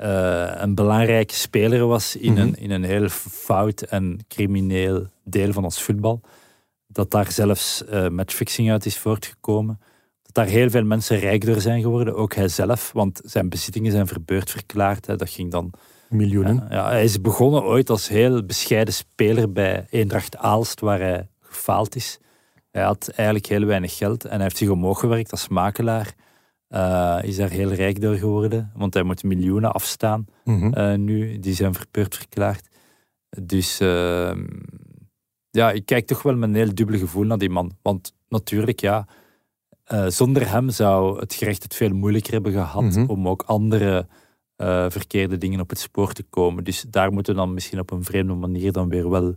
[0.00, 2.62] uh, een belangrijke speler was in, een, mhm.
[2.62, 6.20] in een heel fout en crimineel deel van ons voetbal.
[6.86, 9.80] Dat daar zelfs uh, matchfixing uit is voortgekomen.
[10.22, 13.92] Dat daar heel veel mensen rijk door zijn geworden, ook hij zelf, want zijn bezittingen
[13.92, 15.06] zijn verbeurd verklaard.
[15.06, 15.16] Hè.
[15.16, 15.70] Dat ging dan...
[16.08, 16.66] Miljoenen.
[16.70, 21.96] ja, hij is begonnen ooit als heel bescheiden speler bij Eendracht Aalst, waar hij gefaald
[21.96, 22.18] is.
[22.70, 26.14] Hij had eigenlijk heel weinig geld en hij heeft zich omhoog gewerkt als makelaar.
[26.68, 31.54] Uh, is daar heel rijk door geworden, want hij moet miljoenen afstaan mm nu, die
[31.54, 32.68] zijn verpeurd verklaard.
[33.42, 34.36] Dus uh,
[35.50, 37.76] ja, ik kijk toch wel met een heel dubbele gevoel naar die man.
[37.82, 39.06] Want natuurlijk, ja,
[39.92, 43.10] uh, zonder hem zou het gerecht het veel moeilijker hebben gehad mm -hmm.
[43.10, 44.06] om ook andere
[44.88, 46.64] verkeerde dingen op het spoor te komen.
[46.64, 49.36] Dus daar moeten we dan misschien op een vreemde manier dan weer wel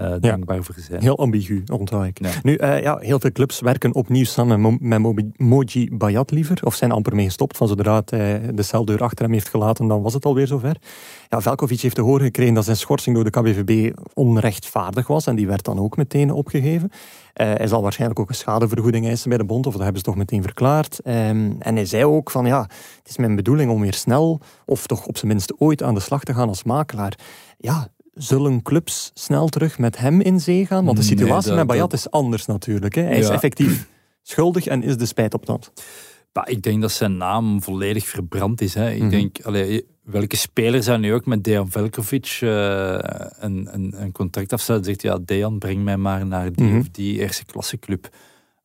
[0.00, 1.00] uh, dankbaar voor zijn.
[1.02, 2.20] Heel ambigu, onthoud ik.
[2.42, 5.00] Nu, uh, ja, heel veel clubs werken opnieuw samen met
[5.36, 7.56] Moji Bayat liever, of zijn amper mee gestopt.
[7.56, 10.76] Van zodra hij de celdeur achter hem heeft gelaten, dan was het alweer zover.
[11.28, 15.36] Ja, Velkovic heeft te horen gekregen dat zijn schorsing door de KBVB onrechtvaardig was, en
[15.36, 16.90] die werd dan ook meteen opgegeven.
[17.32, 20.16] Hij zal waarschijnlijk ook een schadevergoeding eisen bij de bond, of dat hebben ze toch
[20.16, 21.00] meteen verklaard.
[21.04, 22.60] Um, en hij zei ook van, ja,
[22.98, 26.00] het is mijn bedoeling om weer snel, of toch op zijn minst ooit aan de
[26.00, 27.18] slag te gaan als makelaar.
[27.58, 27.88] Ja,
[28.18, 30.84] Zullen clubs snel terug met hem in zee gaan?
[30.84, 32.94] Want de situatie met Bayat is anders natuurlijk.
[32.94, 33.02] Hè.
[33.02, 33.88] Hij is effectief
[34.22, 35.72] schuldig en is de spijt op dat.
[36.44, 38.74] ik denk dat zijn naam volledig verbrand is.
[38.74, 38.90] Hè.
[38.90, 39.10] Ik mhm.
[39.10, 42.98] denk, allee, welke speler zou nu ook met Dejan Velkovic uh,
[43.38, 44.90] een, een, een, contract afsluiten?
[44.90, 46.78] Zegt ja, Dejan, breng mij maar naar die mhm.
[46.78, 48.08] of die eerste klasse club.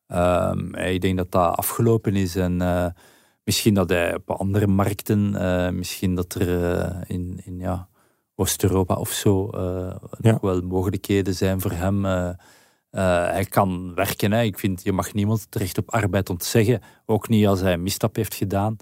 [0.08, 2.86] Um, ik denk dat dat afgelopen is en uh,
[3.44, 7.88] misschien dat hij op andere markten, uh, misschien dat er in, in ja,
[8.36, 12.04] Oost-Europa of zo uh, nog wel mogelijkheden zijn voor hem.
[12.04, 12.30] Uh,
[13.26, 14.32] hij kan werken.
[14.32, 14.42] Hè.
[14.42, 16.80] Ik vind, je mag niemand het recht op arbeid ontzeggen.
[17.06, 18.76] Ook niet als hij een misstap heeft gedaan.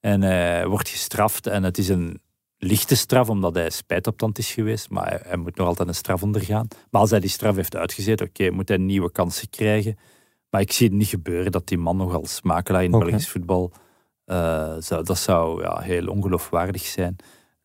[0.00, 1.46] En hij wordt gestraft.
[1.46, 2.20] En het is een
[2.58, 4.90] lichte straf, omdat hij spijtoptand is geweest.
[4.90, 6.68] Maar hij, hij, moet nog altijd een straf ondergaan.
[6.90, 9.98] Maar als hij die straf heeft uitgezet, oké, moet hij nieuwe kansen krijgen.
[10.50, 13.08] Maar ik zie het niet gebeuren dat die man nog als makelaar in okay.
[13.08, 13.72] Belgisch voetbal...
[14.78, 17.16] Zou, dat zou ja, heel ongeloofwaardig zijn.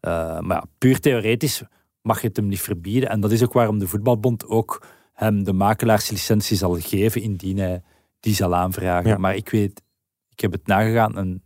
[0.07, 1.63] Uh, maar ja, puur theoretisch
[2.01, 3.09] mag je het hem niet verbieden.
[3.09, 7.81] En dat is ook waarom de voetbalbond ook hem de makelaarslicentie zal geven indien hij
[8.19, 9.09] die zal aanvragen.
[9.09, 9.17] Ja.
[9.17, 9.81] Maar ik weet,
[10.29, 11.43] ik heb het nagegaan en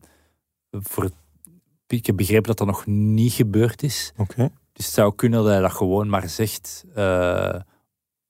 [0.71, 1.09] voor,
[1.87, 4.13] ik heb begrepen dat dat nog niet gebeurd is.
[4.17, 4.49] Okay.
[4.73, 7.55] Dus het zou kunnen dat hij dat gewoon maar zegt uh,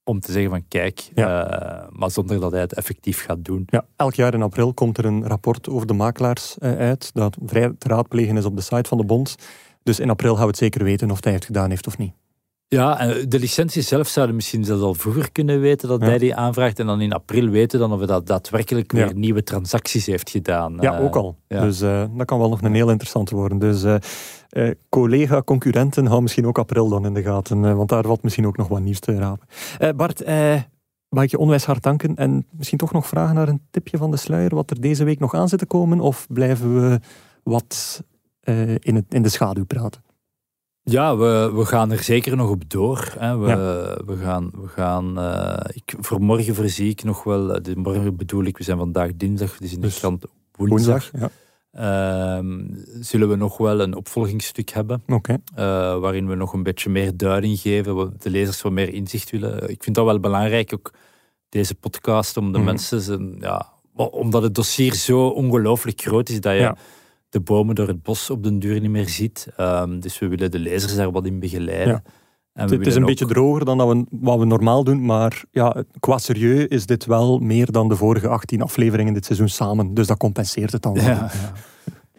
[0.04, 1.84] om te zeggen van kijk, ja.
[1.84, 3.64] uh, maar zonder dat hij het effectief gaat doen.
[3.66, 7.74] Ja, elk jaar in april komt er een rapport over de makelaars uit, dat vrij
[7.78, 9.36] te raadplegen is op de site van de bond.
[9.88, 12.14] Dus in april gaan we het zeker weten of hij het gedaan heeft of niet.
[12.68, 16.36] Ja, en de licentie zelf zouden misschien zelfs al vroeger kunnen weten dat hij die
[16.36, 16.80] aanvraagt.
[16.80, 20.78] En dan in april weten dan of hij dat daadwerkelijk weer nieuwe transacties heeft gedaan.
[20.80, 21.38] Ja, ook al.
[21.48, 23.60] Dus uh, dat kan wel nog een heel interessant worden.
[23.60, 23.96] Dus uh,
[24.52, 27.76] uh, collega-concurrenten houden misschien ook april dan in de gaten.
[27.76, 29.48] want daar valt misschien ook nog wat nieuws te rapen.
[29.98, 30.26] Bart,
[31.10, 32.16] mag ik je onwijs hard danken.
[32.16, 34.56] En misschien toch nog vragen naar een tipje van de sluier.
[34.56, 36.00] Wat er deze week nog aan zit te komen?
[36.00, 37.00] Of blijven we
[37.44, 38.04] wat
[38.50, 40.06] uh, in, het, in de schaduw praten.
[40.90, 43.14] Ja, we, we gaan er zeker nog op door.
[43.20, 43.38] Hè.
[43.38, 48.16] We, we gaan, we gaan uh, ik, voor morgen voorzie ik nog wel, de, morgen
[48.16, 51.12] bedoel ik, we zijn vandaag dinsdag, dus in de dus krant woensdag.
[51.12, 51.32] woensdag
[51.72, 52.40] ja.
[52.40, 52.46] uh,
[53.00, 55.04] zullen we nog wel een opvolgingsstuk hebben.
[55.08, 55.38] Okay.
[55.52, 55.58] Uh,
[56.00, 59.70] waarin we nog een beetje meer duiding geven, de lezers wat meer inzicht willen.
[59.70, 60.94] Ik vind dat wel belangrijk, ook
[61.50, 62.64] deze podcast, om de mm.
[62.64, 66.60] mensen, zijn, ja, omdat het dossier zo ongelooflijk groot is dat je...
[66.60, 66.78] Ja
[67.38, 69.48] de bomen door het bos op den duur niet meer ziet.
[69.60, 72.04] Um, dus we willen de lezers daar wat in begeleiden.
[72.54, 72.66] Ja.
[72.66, 76.18] het is een beetje droger dan dat we, wat we normaal doen, maar ja, qua
[76.18, 79.94] serieus is dit wel meer dan de vorige 18 afleveringen dit seizoen samen.
[79.94, 81.04] Dus dat compenseert het dan wel.
[81.04, 81.32] Ja,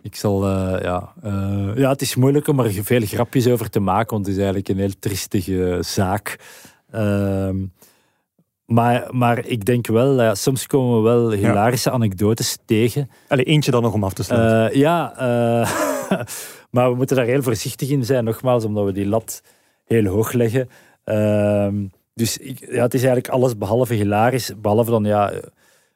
[0.03, 3.81] Ik zal, uh, ja, uh, ja, het is moeilijk om er veel grapjes over te
[3.81, 6.39] maken, want het is eigenlijk een heel triestige zaak.
[6.95, 7.49] Uh,
[8.69, 13.11] maar, maar ik denk wel, ja, soms komen we wel hilarische anekdotes tegen.
[13.29, 14.77] Allee, eentje dan nog om af te sluiten.
[14.77, 15.71] Uh, ja, uh,
[16.71, 19.43] maar we moeten daar heel voorzichtig in zijn, nogmaals, omdat we die lat
[19.85, 20.69] heel hoog leggen.
[21.05, 21.69] Uh,
[22.15, 25.33] dus ja, het is eigenlijk alles behalve hilarisch, behalve dan ja,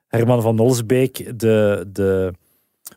[0.09, 2.33] Herman van Olsbeek, de, de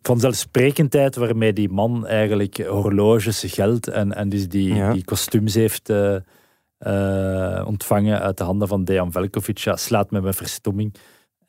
[0.01, 5.89] vanzelfsprekendheid waarmee die man eigenlijk horloges, geld en, en dus die, die kostuums heeft
[6.79, 9.57] uh, ontvangen uit de handen van Dejan Velkovic.
[9.57, 10.93] Ja, slaat met mijn verstomming.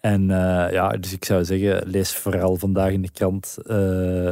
[0.01, 3.77] En uh, ja, dus ik zou zeggen, lees vooral vandaag in de krant uh,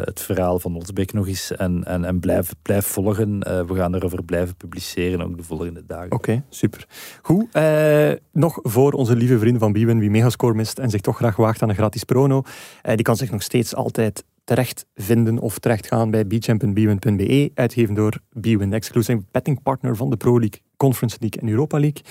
[0.00, 3.38] het verhaal van Olsbeek nog eens en, en, en blijf, blijf volgen.
[3.38, 6.12] we gaan erover blijven publiceren, ook de volgende dagen.
[6.12, 6.86] Oké, super.
[7.22, 7.46] Goed,
[8.32, 11.62] nog voor onze lieve vrienden van Biewen, wie Megascore mist en zich toch graag waagt
[11.62, 12.42] aan een gratis prono,
[12.82, 18.72] die kan zich nog steeds altijd terecht vinden of terechtgaan bij bchamp.bwin.be, uitgeven door Bwin,
[18.72, 22.02] exclusive betting partner van de Pro League, Conference League en Europa League.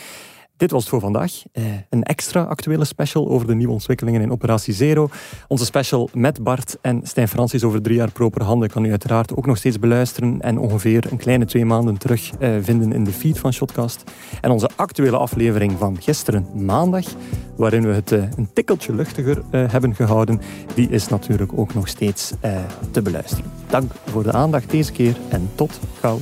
[0.63, 1.31] Dit was het voor vandaag.
[1.51, 5.09] Eh, een extra actuele special over de nieuwe ontwikkelingen in Operatie Zero.
[5.47, 9.35] Onze special met Bart en Stijn Francis over drie jaar proper handen kan u uiteraard
[9.35, 13.11] ook nog steeds beluisteren en ongeveer een kleine twee maanden terug eh, vinden in de
[13.11, 14.03] feed van Shotcast.
[14.41, 17.05] En onze actuele aflevering van gisteren maandag,
[17.55, 20.41] waarin we het eh, een tikkeltje luchtiger hebben gehouden,
[20.75, 22.33] die is natuurlijk ook nog steeds
[22.91, 23.51] te beluisteren.
[23.69, 26.19] Dank voor de aandacht deze keer en tot gauw.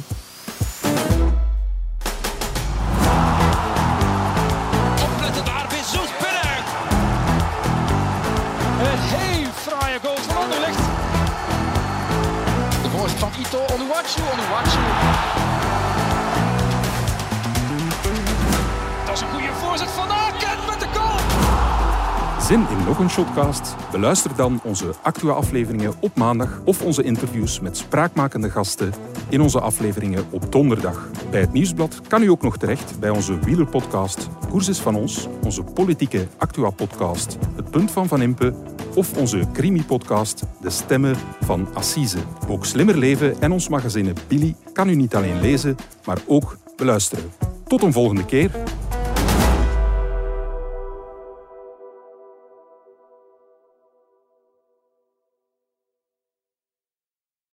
[22.52, 23.76] Zin in nog een shotcast?
[23.92, 28.94] Beluister dan onze Actua-afleveringen op maandag of onze interviews met spraakmakende gasten
[29.30, 31.10] in onze afleveringen op donderdag.
[31.30, 35.28] Bij het Nieuwsblad kan u ook nog terecht bij onze wielerpodcast Koers is van ons,
[35.44, 38.54] onze politieke Actua-podcast Het Punt van Van Impe
[38.96, 42.20] of onze crimi-podcast De Stemmen van Assise.
[42.48, 45.76] Ook Slimmer Leven en ons magazine Billy kan u niet alleen lezen,
[46.06, 47.32] maar ook beluisteren.
[47.68, 48.52] Tot een volgende keer